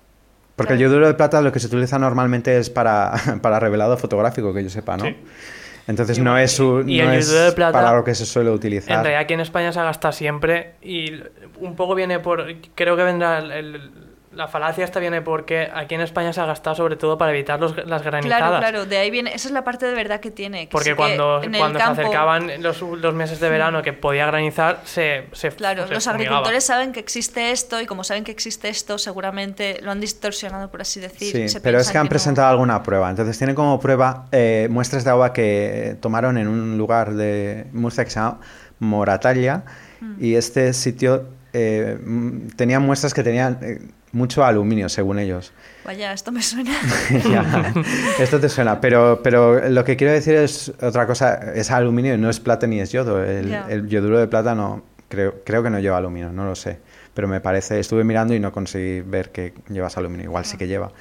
[0.56, 4.52] Porque el yoduro de plata lo que se utiliza normalmente es para, para revelado fotográfico,
[4.54, 5.04] que yo sepa, ¿no?
[5.06, 5.16] Sí.
[5.86, 8.14] Entonces Y- no es, un- y no el es yoduro de plata, para lo que
[8.14, 8.96] se suele En utilizar.
[9.02, 11.14] realidad aquí en España se gasta siempre y
[11.58, 12.44] un poco viene por...
[12.74, 13.90] Creo que vendrá el- el-
[14.32, 17.58] la falacia esta viene porque aquí en España se ha gastado sobre todo para evitar
[17.58, 18.38] los, las granizadas.
[18.48, 19.34] Claro, claro, de ahí viene.
[19.34, 20.66] Esa es la parte de verdad que tiene.
[20.66, 23.92] que Porque sí que cuando, cuando campo- se acercaban los, los meses de verano que
[23.92, 26.36] podía granizar, se, se Claro, se los fumigaba.
[26.36, 30.70] agricultores saben que existe esto y como saben que existe esto, seguramente lo han distorsionado,
[30.70, 31.32] por así decir.
[31.32, 32.10] Sí, Se pero es que han no.
[32.10, 33.10] presentado alguna prueba.
[33.10, 38.04] Entonces tienen como prueba eh, muestras de agua que tomaron en un lugar de Murcia
[38.04, 38.38] que se llama
[38.78, 39.64] Moratalla.
[40.00, 40.14] Mm.
[40.24, 41.98] Y este sitio eh,
[42.56, 43.80] tenía muestras que tenían eh,
[44.12, 45.52] mucho aluminio, según ellos.
[45.84, 46.72] Vaya, esto me suena.
[47.30, 47.72] Ya,
[48.18, 52.30] Esto te suena, pero, pero lo que quiero decir es otra cosa, es aluminio, no
[52.30, 53.22] es plata ni es yodo.
[53.22, 56.78] El, yoduro de plata no, creo, creo que no lleva aluminio, no lo sé.
[57.14, 60.68] Pero me parece, estuve mirando y no conseguí ver que llevas aluminio, igual sí que
[60.68, 60.92] lleva.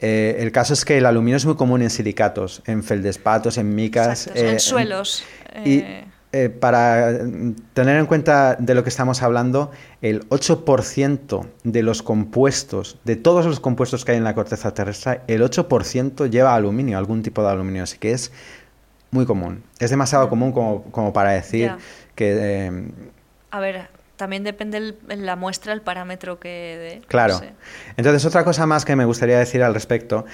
[0.00, 3.74] Eh, el caso es que el aluminio es muy común en silicatos, en feldespatos, en
[3.74, 4.28] micas.
[4.28, 5.24] Eh, en suelos.
[5.64, 9.70] y eh, eh, para mm, tener en cuenta de lo que estamos hablando,
[10.02, 15.20] el 8% de los compuestos, de todos los compuestos que hay en la corteza terrestre,
[15.26, 18.30] el 8% lleva aluminio, algún tipo de aluminio, así que es
[19.10, 19.62] muy común.
[19.78, 21.72] Es demasiado común como, como para decir
[22.14, 22.36] que...
[22.66, 22.90] eh,
[23.50, 26.48] a ver, también depende el- la muestra, el parámetro que
[26.78, 27.00] dé.
[27.00, 27.38] no Claro.
[27.38, 27.52] sé.
[27.96, 30.26] Entonces, otra cosa más que me gustaría decir al respecto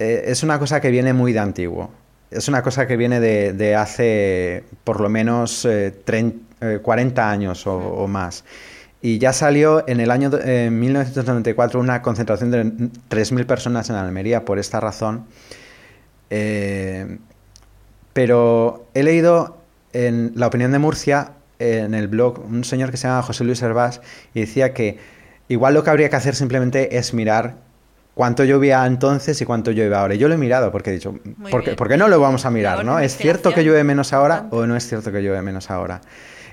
[0.00, 1.90] eh, es una cosa que viene muy de antiguo.
[2.30, 7.30] Es una cosa que viene de, de hace por lo menos eh, trein- eh, 40
[7.30, 8.44] años o, o más.
[9.00, 12.64] Y ya salió en el año eh, 1994 una concentración de
[13.08, 15.24] 3.000 personas en Almería por esta razón.
[16.30, 17.18] Eh,
[18.12, 19.56] pero he leído
[19.92, 23.62] en La opinión de Murcia, en el blog, un señor que se llama José Luis
[23.62, 24.00] Hervás,
[24.34, 24.98] y decía que
[25.48, 27.56] igual lo que habría que hacer simplemente es mirar
[28.18, 30.14] cuánto llovía entonces y cuánto llueve ahora.
[30.14, 31.14] Y yo lo he mirado porque he dicho,
[31.50, 31.76] ¿por qué, bien.
[31.76, 32.84] por qué no lo vamos a mirar?
[32.84, 32.98] ¿no?
[32.98, 36.00] ¿Es cierto que llueve menos ahora o no es cierto que llueve menos ahora?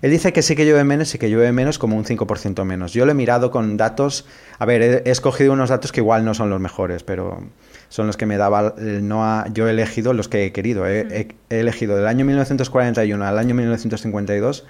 [0.03, 2.93] Él dice que sí que llueve menos y que llueve menos como un 5% menos.
[2.93, 4.27] Yo lo he mirado con datos,
[4.59, 7.41] a ver, he, he escogido unos datos que igual no son los mejores, pero
[7.89, 9.47] son los que me daba el NOAA.
[9.51, 10.85] Yo he elegido los que he querido.
[10.85, 14.65] He, he- he elegido del año 1941 al año 1952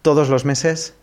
[0.00, 0.94] todos los meses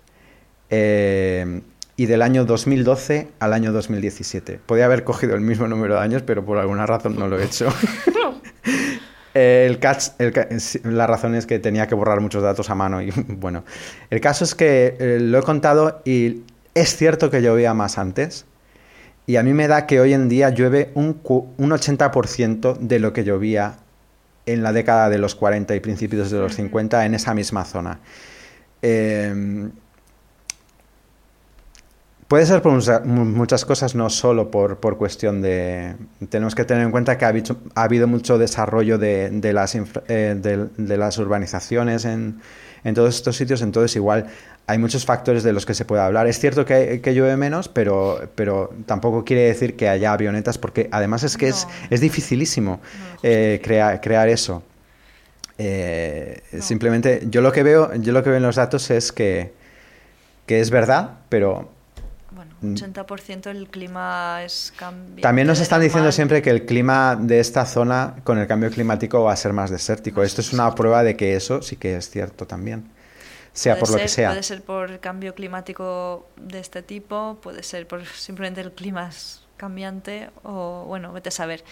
[0.71, 1.61] eh,
[1.99, 4.61] y del año 2012 al año 2017.
[4.65, 7.43] Podía haber cogido el mismo número de años, pero por alguna razón no lo he
[7.43, 7.67] hecho.
[9.33, 13.63] El catch- la razón es que tenía que borrar muchos datos a mano y bueno,
[14.09, 16.41] el caso es que eh, lo he contado y
[16.73, 18.45] es cierto que llovía más antes
[19.27, 23.13] y a mí me da que hoy en día llueve un, un 80% de lo
[23.13, 23.75] que llovía
[24.45, 27.99] en la década de los 40 y principios de los 50 en esa misma zona.
[28.81, 29.69] Eh,
[32.29, 35.95] Puede ser por mucha- mu- muchas cosas, no solo por, por cuestión de...
[36.29, 39.73] Tenemos que tener en cuenta que ha habido, ha habido mucho desarrollo de, de las,
[39.73, 42.39] infra- eh, de, de las urbanizaciones en,
[42.83, 44.27] en todos estos sitios, entonces igual
[44.67, 46.27] hay muchos factores de los que se puede hablar.
[46.27, 50.87] Es cierto que, que llueve menos, pero, pero tampoco quiere decir que haya avionetas, porque
[50.91, 51.87] además es que es, No.
[51.89, 54.61] es dificilísimo No, eh, crear, eso.
[55.57, 56.61] Eh, No.
[56.61, 59.51] Simplemente, yo lo que veo, yo lo que veo en los datos es que,
[60.45, 61.78] que es verdad, pero.
[62.61, 64.73] 80% el clima es.
[65.21, 66.13] También nos de están diciendo normal.
[66.13, 69.69] siempre que el clima de esta zona con el cambio climático va a ser más
[69.69, 70.23] desértico.
[70.23, 72.89] Esto es una prueba de que eso sí que es cierto también.
[73.53, 74.29] Sea Puede por lo que ser- sea.
[74.29, 79.41] Puede ser por cambio climático de este tipo, puede ser por simplemente el clima es
[79.57, 81.63] cambiante o, bueno, vete a saber.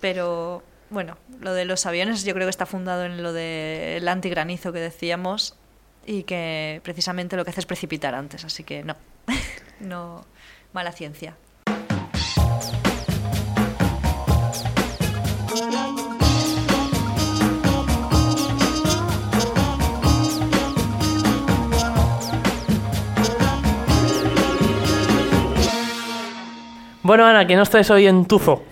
[0.00, 4.72] Pero, bueno, lo de los aviones yo creo que está fundado en lo del antigranizo
[4.72, 5.54] que decíamos
[6.06, 8.94] y que precisamente lo que hace es precipitar antes, así que no,
[9.80, 10.24] no,
[10.72, 11.36] mala ciencia.
[27.02, 28.62] Bueno, Ana, que no estáis hoy en Tufo.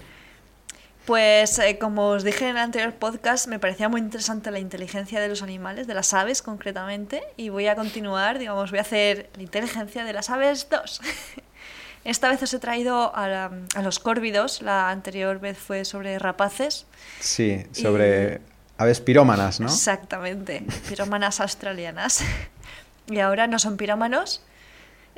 [1.07, 5.21] Pues eh, como os dije en el anterior podcast, me parecía muy interesante la inteligencia
[5.21, 9.31] de los animales, de las aves concretamente, y voy a continuar, digamos, voy a hacer
[9.37, 11.01] la inteligencia de las aves 2.
[12.05, 16.19] Esta vez os he traído a, la- a los córvidos, la anterior vez fue sobre
[16.19, 16.87] rapaces.
[17.21, 18.41] Sí, sobre
[18.77, 19.67] aves pirómanas, ¿no?
[19.67, 22.21] Exactamente, pirómanas australianas.
[23.09, 24.43] Y ahora no son pirómanos,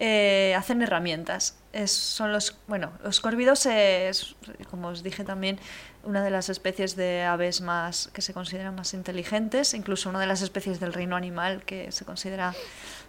[0.01, 1.57] eh, hacen herramientas.
[1.87, 4.37] Son los, bueno, los córvidos es,
[4.71, 5.59] como os dije también,
[6.05, 10.27] una de las especies de aves más que se consideran más inteligentes, incluso una de
[10.27, 12.55] las especies del reino animal que se considera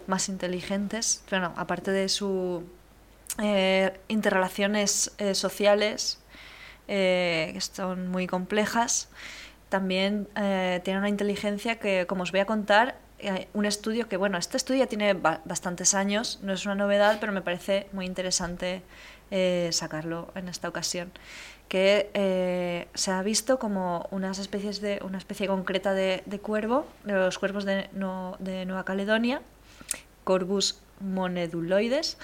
[0.07, 1.23] más inteligentes.
[1.29, 2.63] Bueno, aparte de su
[3.37, 6.19] eh, interrelaciones eh, sociales
[6.87, 9.09] que son muy complejas,
[9.69, 14.37] también tiene una inteligencia que, como os voy a contar, eh, un estudio que, bueno,
[14.37, 18.05] este estudio ya tiene ba- bastantes años, no es una novedad, pero me parece muy
[18.05, 18.81] interesante
[19.31, 21.11] eh, sacarlo en esta ocasión.
[21.67, 27.13] Que eh, se ha visto como unas especies de, una especie concreta de, cuervo, de
[27.13, 27.89] los cuervos de,
[28.39, 29.41] de Nueva Caledonia,
[30.23, 32.17] Corvus moneduloides,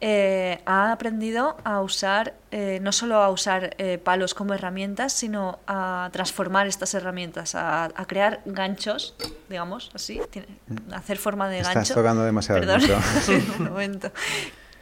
[0.00, 5.58] eh, ha aprendido a usar, eh, no solo a usar eh, palos como herramientas, sino
[5.66, 9.14] a transformar estas herramientas, a, a crear ganchos,
[9.48, 10.48] digamos, así, tiene-
[10.94, 11.94] hacer forma de Estás gancho.
[11.94, 12.80] tocando demasiado Perdón,
[13.58, 14.10] un momento.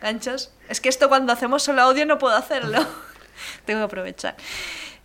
[0.00, 0.52] Ganchos.
[0.68, 2.78] Es que esto cuando hacemos solo audio no puedo hacerlo.
[3.64, 4.36] Tengo que aprovechar.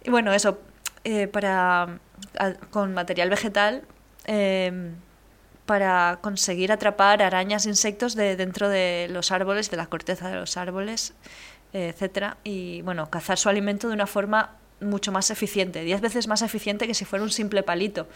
[0.04, 0.60] Y bueno, eso,
[1.32, 1.84] para,
[2.38, 3.82] a- con material vegetal,
[4.26, 4.92] eh,
[5.66, 10.58] para conseguir atrapar arañas, insectos de dentro de los árboles, de la corteza de los
[10.58, 11.14] árboles,
[11.74, 16.28] eh, etcétera, y bueno, cazar su alimento de una forma mucho más eficiente, diez veces
[16.28, 18.08] más eficiente que si fuera un simple palito,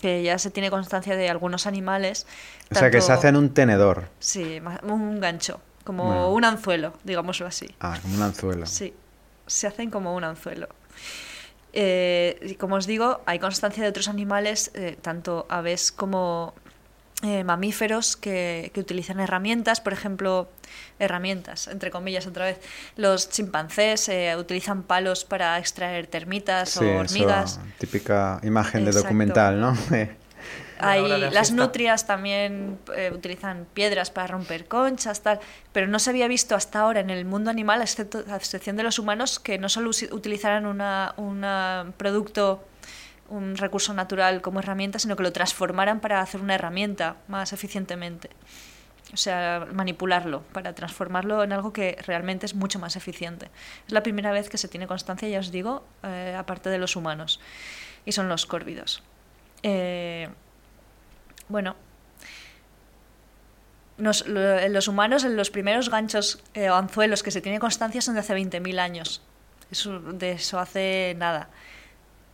[0.00, 2.26] que ya se tiene constancia de algunos animales.
[2.70, 4.08] O sea, que se tanto- hace en un tenedor.
[4.20, 6.30] Sí, un gancho, como Bueno.
[6.32, 7.66] un anzuelo, digámoslo así.
[7.80, 8.66] Ah, como un anzuelo.
[8.66, 8.94] Sí,
[9.48, 10.68] se hacen como un anzuelo.
[11.72, 16.54] Eh, y como os digo, hay constancia de otros animales, eh, tanto aves como
[17.22, 20.50] eh, mamíferos, que, que utilizan herramientas, por ejemplo,
[20.98, 22.60] herramientas, entre comillas otra vez.
[22.96, 27.60] Los chimpancés eh, utilizan palos para extraer termitas Sí, o eso, hormigas.
[27.78, 29.76] típica imagen de documental, ¿no?
[30.78, 35.40] Hay, las nutrias también eh, utilizan piedras para romper conchas, tal,
[35.72, 38.82] pero no se había visto hasta ahora en el mundo animal, excepto, a excepción de
[38.82, 42.62] los humanos, que no solo utilizaran una- una producto,
[43.28, 48.30] un recurso natural como herramienta, sino que lo transformaran para hacer una herramienta más eficientemente.
[49.12, 53.50] O sea, manipularlo para transformarlo en algo que realmente es mucho más eficiente.
[53.86, 56.96] Es la primera vez que se tiene constancia, ya os digo, eh, aparte de los
[56.96, 57.38] humanos.
[58.04, 59.02] Y son los córvidos.
[59.62, 60.28] Eh,
[61.48, 61.76] bueno,
[63.98, 68.14] nos- los humanos, en los primeros ganchos eh, o anzuelos que se tiene constancia son
[68.14, 69.22] de hace 20.000 años.
[70.12, 71.48] De eso hace nada.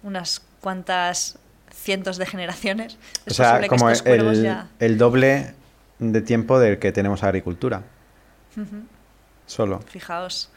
[0.03, 1.39] Unas cuantas
[1.75, 2.99] cientos de generaciones.
[3.27, 4.07] Es o sea, posible que como estos
[4.39, 4.69] el, ya...
[4.79, 5.55] el doble
[5.99, 7.83] de tiempo del que tenemos agricultura.
[8.57, 8.85] Ujú.
[9.47, 9.81] Solo.
[9.87, 10.51] Fijaos.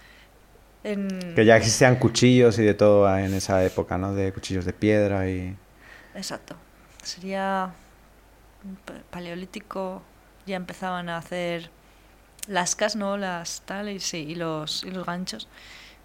[0.83, 1.33] En...
[1.35, 4.13] Que ya existían cuchillos y de todo en esa época, ¿no?
[4.13, 5.55] De cuchillos de piedra y...
[6.13, 6.55] Exacto.
[7.03, 7.71] Sería
[8.85, 10.03] pa- paleolítico.
[10.45, 11.71] Ya empezaban a hacer
[12.47, 13.17] lascas, ¿no?
[13.17, 15.47] Las tal y sí, y los, y los ganchos.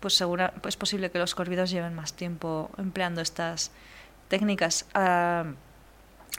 [0.00, 3.70] Pues segura, pues es posible que los córvidos lleven más tiempo empleando estas
[4.28, 4.86] técnicas.
[4.94, 5.44] Ah,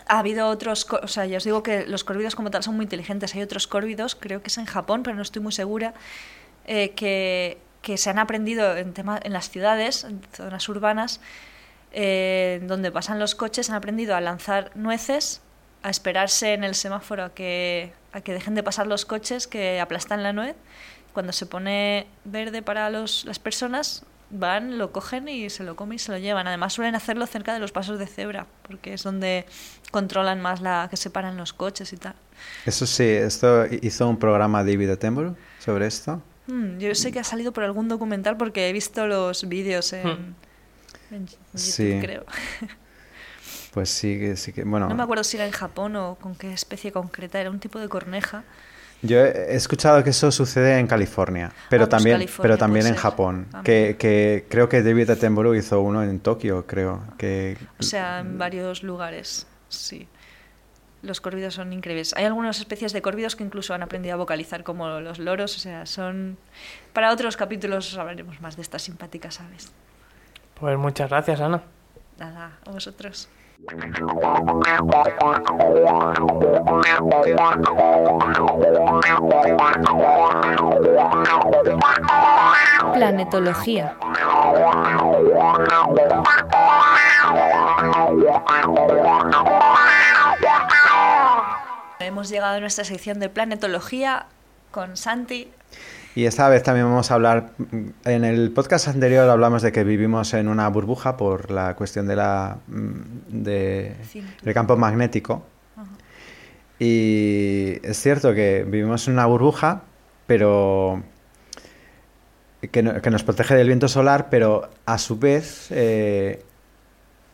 [0.08, 2.84] ha habido otros, o sea, ya os digo que los córvidos como tal son muy
[2.84, 3.36] inteligentes.
[3.36, 5.94] Hay otros córvidos, creo que es en Japón, pero no estoy muy segura,
[6.66, 11.20] eh, que, que se han aprendido en, tema, en las ciudades, en zonas urbanas,
[11.92, 15.42] eh, donde pasan los coches, han aprendido a lanzar nueces,
[15.84, 19.80] a esperarse en el semáforo a que, a que dejen de pasar los coches que
[19.80, 20.56] aplastan la nuez.
[21.14, 25.98] Cuando se pone verde para los, las personas, van, lo cogen y se lo comen
[25.98, 26.48] y se lo llevan.
[26.48, 29.46] Además suelen hacerlo cerca de los pasos de cebra, porque es donde
[29.92, 32.16] controlan más la que separan los coches y tal.
[32.66, 36.22] Eso sí, esto hizo un programa David Attenborough sobre esto.
[36.48, 40.08] Hmm, yo sé que ha salido por algún documental porque he visto los vídeos en,
[40.08, 40.36] Hmm.
[41.12, 42.00] en YouTube, Sí.
[42.02, 42.26] creo.
[43.74, 44.64] Pues sí, que sí que...
[44.66, 47.60] Bueno, No me acuerdo si era en Japón o con qué especie concreta, era un
[47.60, 48.44] tipo de corneja.
[49.02, 52.86] Yo he escuchado que eso sucede en California, pero Ah, pues también, California pero también
[52.88, 53.02] en ser.
[53.02, 53.48] Japón.
[53.54, 57.04] Ah, que creo que David Attenborough hizo uno en Tokio, creo.
[57.18, 60.08] Que, O sea, en varios lugares, sí.
[61.04, 62.14] Los córvidos son increíbles.
[62.16, 65.56] Hay algunas especies de córvidos que incluso han aprendido a vocalizar como los loros.
[65.56, 66.38] O sea, son...
[66.94, 69.72] Para otros capítulos hablaremos más de estas simpáticas aves.
[70.60, 71.64] Pues muchas gracias, Ana.
[72.20, 73.30] Nada, a vosotros.
[82.94, 83.96] Planetología.
[92.00, 94.26] Hemos llegado a nuestra sección de planetología
[94.72, 95.52] con Santi.
[96.14, 97.52] Y esta vez también vamos a hablar,
[98.04, 102.16] en el podcast anterior hablamos de que vivimos en una burbuja por la cuestión de
[102.18, 102.92] la, mm,
[103.44, 103.96] de,
[104.44, 105.46] del campo magnético.
[106.80, 109.84] Y es cierto que vivimos en una burbuja,
[110.28, 111.02] pero
[112.72, 116.44] que, no- que nos protege del viento solar, pero a su vez eh,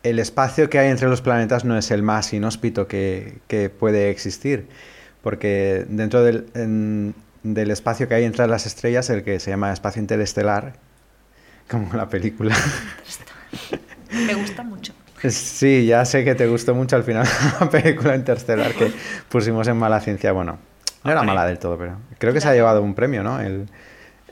[0.04, 4.10] el espacio que hay entre los planetas no es el más inhóspito que, que puede
[4.12, 4.68] existir,
[5.24, 7.16] porque dentro del, en-
[7.54, 10.74] del espacio que hay entre las estrellas, el que se llama espacio interestelar,
[11.70, 12.56] como la película.
[14.12, 14.94] Me gusta mucho.
[15.30, 17.28] Sí, ya sé que te gustó mucho al final
[17.60, 18.92] la película Interstellar que
[19.30, 20.32] pusimos en mala ciencia.
[20.32, 20.60] Bueno,
[21.04, 23.40] no era mala del todo, pero creo que se ha llevado un premio, ¿no?
[23.40, 23.68] El...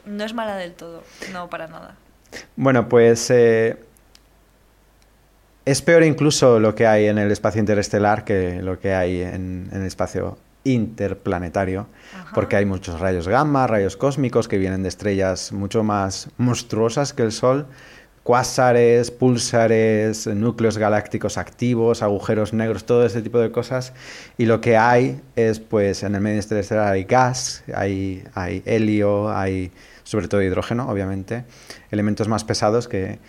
[0.06, 1.04] No es mala del todo,
[1.34, 1.96] no para nada.
[2.56, 3.78] Bueno, pues eh,
[5.66, 9.70] es peor incluso lo que hay en el espacio interestelar que lo que hay en,
[9.72, 12.32] en el espacio interplanetario, Ajá.
[12.36, 17.24] porque hay muchos rayos gamma, rayos cósmicos que vienen de estrellas mucho más monstruosas que
[17.24, 17.68] el Sol,
[18.24, 23.94] cuásares, púlsares, núcleos galácticos activos, agujeros negros, todo ese tipo de cosas.
[24.38, 29.30] Y lo que hay es, pues, en el medio interestelar hay gas, hay, hay helio,
[29.30, 29.72] hay
[30.04, 31.46] sobre todo hidrógeno, obviamente,
[31.92, 33.20] elementos más pesados que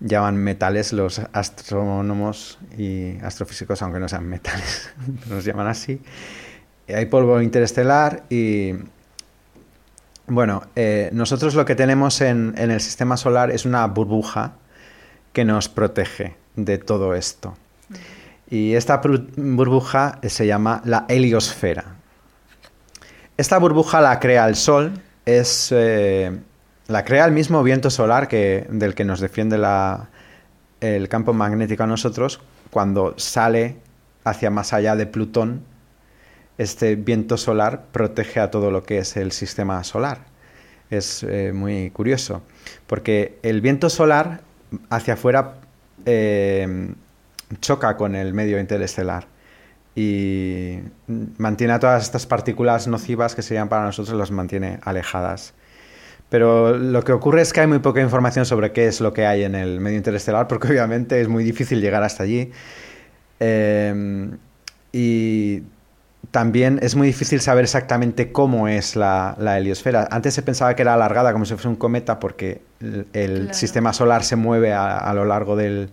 [0.00, 4.90] llaman metales los astrónomos y astrofísicos, aunque no sean metales,
[5.28, 6.00] los llaman así.
[6.94, 8.72] Hay polvo interestelar y
[10.26, 14.52] bueno, eh, nosotros lo que tenemos en, el sistema solar es una burbuja
[15.32, 17.56] que nos protege de todo esto.
[18.50, 21.96] Y esta bur- burbuja se llama la heliosfera.
[23.36, 26.36] Esta burbuja la crea el Sol, es, eh,
[26.88, 30.08] la crea el mismo viento solar que, del que nos defiende la-
[30.80, 33.76] el campo magnético a nosotros cuando sale
[34.24, 35.62] hacia más allá de Plutón
[36.58, 40.26] este viento solar protege a todo lo que es el sistema solar.
[40.90, 42.42] Es eh, muy curioso,
[42.86, 44.40] porque el viento solar
[44.90, 45.54] hacia afuera
[46.04, 46.94] eh,
[47.60, 49.26] choca con el medio interestelar.
[49.94, 50.78] y
[51.38, 55.54] mantiene a todas estas partículas nocivas que serían para nosotros, las mantiene alejadas.
[56.28, 59.26] Pero lo que ocurre es que hay muy poca información sobre qué es lo que
[59.26, 62.52] hay en el medio interestelar, porque obviamente es muy difícil llegar hasta allí.
[63.40, 64.30] Eh,
[64.92, 65.62] y
[66.30, 70.08] también es muy difícil saber exactamente cómo es la, la, heliosfera.
[70.10, 73.54] Antes se pensaba que era alargada como si fuese un cometa porque el, el Claro.
[73.54, 75.90] sistema solar se mueve a, a lo largo del-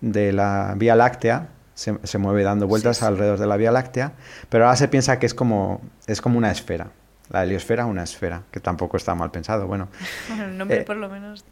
[0.00, 3.06] de la Vía Láctea, se, se mueve dando vueltas Sí, sí.
[3.06, 4.12] alrededor de la Vía Láctea,
[4.48, 6.88] pero ahora se piensa que es como, es como una esfera.
[7.30, 9.66] La heliosfera, una esfera, que tampoco está mal pensado.
[9.66, 9.88] Bueno,
[10.28, 11.44] Bueno, el nombre Eh, por lo menos.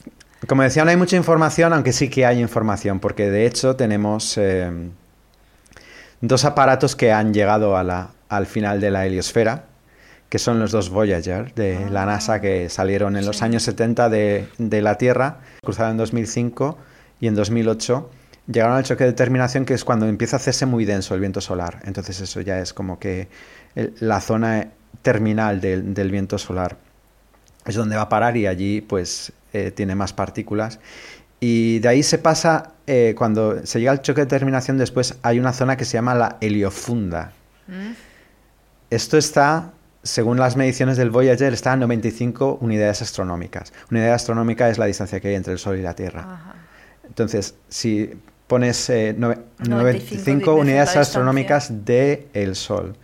[0.49, 4.37] como decía, no hay mucha información, aunque sí que hay información, porque de hecho tenemos
[4.39, 4.71] eh,
[6.21, 9.65] dos aparatos que han llegado a la- al final de la heliosfera,
[10.29, 14.49] que son los dos Voyager de la NASA que salieron en los años 70 de,
[14.59, 16.77] de la Tierra, cruzaron en 2005
[17.21, 18.11] y en 2008
[18.49, 21.41] llegaron al choque de terminación, que es cuando empieza a hacerse muy denso el viento
[21.41, 21.81] solar.
[21.85, 23.29] Entonces eso ya es como que
[23.75, 24.69] el- la zona
[25.03, 26.77] terminal del, del viento solar
[27.65, 30.81] es donde va a parar y allí pues eh, tiene más partículas.
[31.39, 35.39] Y de ahí se pasa, eh, cuando se llega al choque de terminación, después hay
[35.39, 37.33] una zona que se llama la heliofunda.
[37.69, 37.93] ¿Mm?
[38.91, 39.73] Esto está,
[40.03, 43.73] según las mediciones del Voyager, está a 95 unidades astronómicas.
[43.91, 46.21] Unidad astronómica es la distancia que hay entre el Sol y la Tierra.
[46.21, 46.55] Ajá.
[47.07, 48.13] Entonces, si
[48.47, 52.97] pones eh, nove- 95 95 veces unidades astronómicas del el Sol,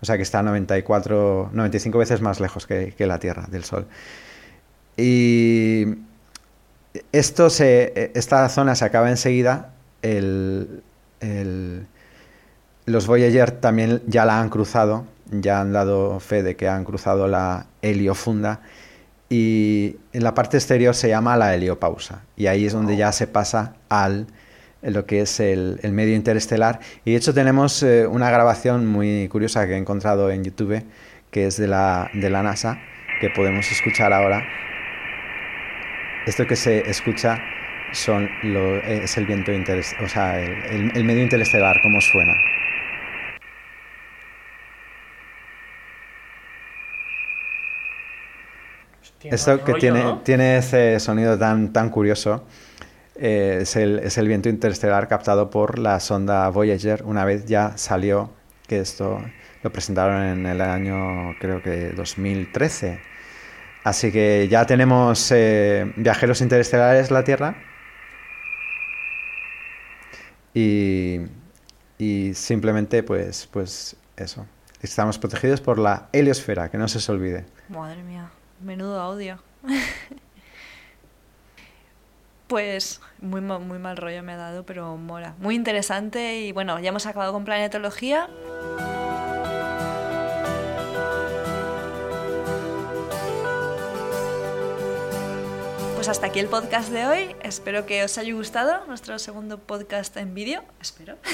[0.00, 3.86] o sea que está 94, 95 veces más lejos que, que la Tierra del Sol.
[4.96, 5.86] Y
[7.12, 9.72] esto se, esta zona se acaba enseguida.
[10.02, 10.82] El,
[11.20, 11.86] el-
[12.86, 17.26] los Voyager también ya la han cruzado, ya han dado fe de que han cruzado
[17.28, 18.60] la heliofunda
[19.28, 23.26] y en la parte exterior se llama la heliopausa y ahí es donde ya se
[23.26, 24.26] pasa al
[24.82, 26.78] lo que es el, el medio interestelar.
[27.04, 30.84] Y de hecho tenemos eh, una grabación muy curiosa que he encontrado en YouTube
[31.32, 32.78] que es de la, de la NASA
[33.20, 34.44] que podemos escuchar ahora.
[36.26, 37.38] Esto que se escucha
[37.92, 42.34] son lo- es el viento interestelar, o sea, el, el- el medio interestelar, cómo suena.
[49.30, 50.18] Esto que rollo, tiene, ¿no?
[50.20, 52.44] tiene ese sonido tan, tan curioso
[53.18, 57.76] eh, es, el, es el viento interestelar captado por la sonda Voyager una vez ya
[57.78, 58.30] salió,
[58.66, 59.22] que esto
[59.62, 63.00] lo presentaron en el año creo que 2013.
[63.84, 67.56] Así que ya tenemos eh, viajeros interestelares la Tierra
[70.52, 71.20] y,
[71.96, 74.46] y simplemente pues, pues eso.
[74.82, 77.46] Estamos protegidos por la heliosfera, que no se os olvide.
[77.68, 78.28] Madre mía,
[78.60, 79.38] menudo audio.
[82.46, 85.34] Pues muy, muy mal rollo me ha dado, pero mola.
[85.38, 88.28] Muy interesante y bueno, ya hemos acabado con planetología.
[95.96, 97.36] Pues hasta aquí el podcast de hoy.
[97.42, 100.62] Espero que os haya gustado nuestro segundo podcast en vídeo.
[100.80, 101.16] Espero.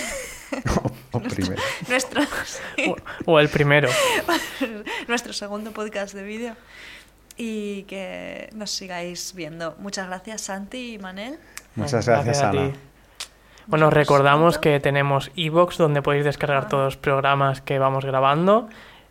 [1.14, 1.61] O primero.
[1.89, 2.23] Nuestro,
[2.89, 2.97] O,
[3.27, 3.91] o el primero.
[5.09, 6.57] nuestro segundo podcast de vídeo.
[7.45, 9.74] Y que nos sigáis viendo.
[9.78, 11.38] Muchas gracias, Santi y Manel.
[11.74, 12.70] Muchas gracias, a Ana.
[12.70, 12.78] ti.
[13.66, 16.68] Bueno, os recordamos que tenemos iVoox donde podéis descargar Ah.
[16.68, 18.68] todos los programas que vamos grabando.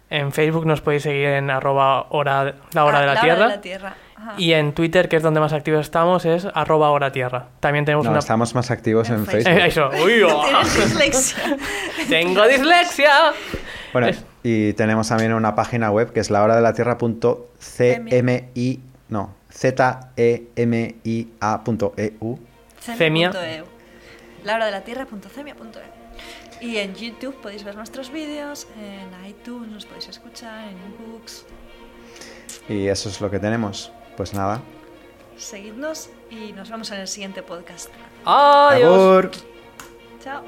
[0.09, 3.47] En Facebook nos podéis seguir en arroba hora, la hora Ah, de la, hora tierra.
[3.47, 3.95] de la Tierra.
[4.15, 4.33] Ajá.
[4.37, 7.47] Y en Twitter, que es donde más activos estamos, es arroba hora tierra.
[7.59, 8.19] También tenemos No, una...
[8.19, 9.51] estamos más activos en, En Facebook.
[9.57, 9.89] Eh, eso.
[10.05, 10.41] Uy, oh.
[10.43, 11.57] Tienes dislexia.
[12.09, 13.11] Tengo dislexia.
[13.91, 17.29] Bueno, Es- y tenemos también una página web que es la hora de la tierra.cmi,
[19.09, 19.99] no, zemia.eu.
[22.79, 23.31] Cemia.
[23.31, 23.65] Cemia.eu.
[24.43, 26.01] La hora de la tierra.cemia.eu.
[26.61, 31.45] Y en YouTube podéis ver nuestros vídeos, en iTunes nos podéis escuchar, en ebooks.
[32.69, 33.91] Y eso es lo que tenemos.
[34.15, 34.61] Pues nada.
[35.37, 37.89] Seguidnos y nos vemos en el siguiente podcast.
[38.25, 39.43] Adiós.
[40.23, 40.43] Chao.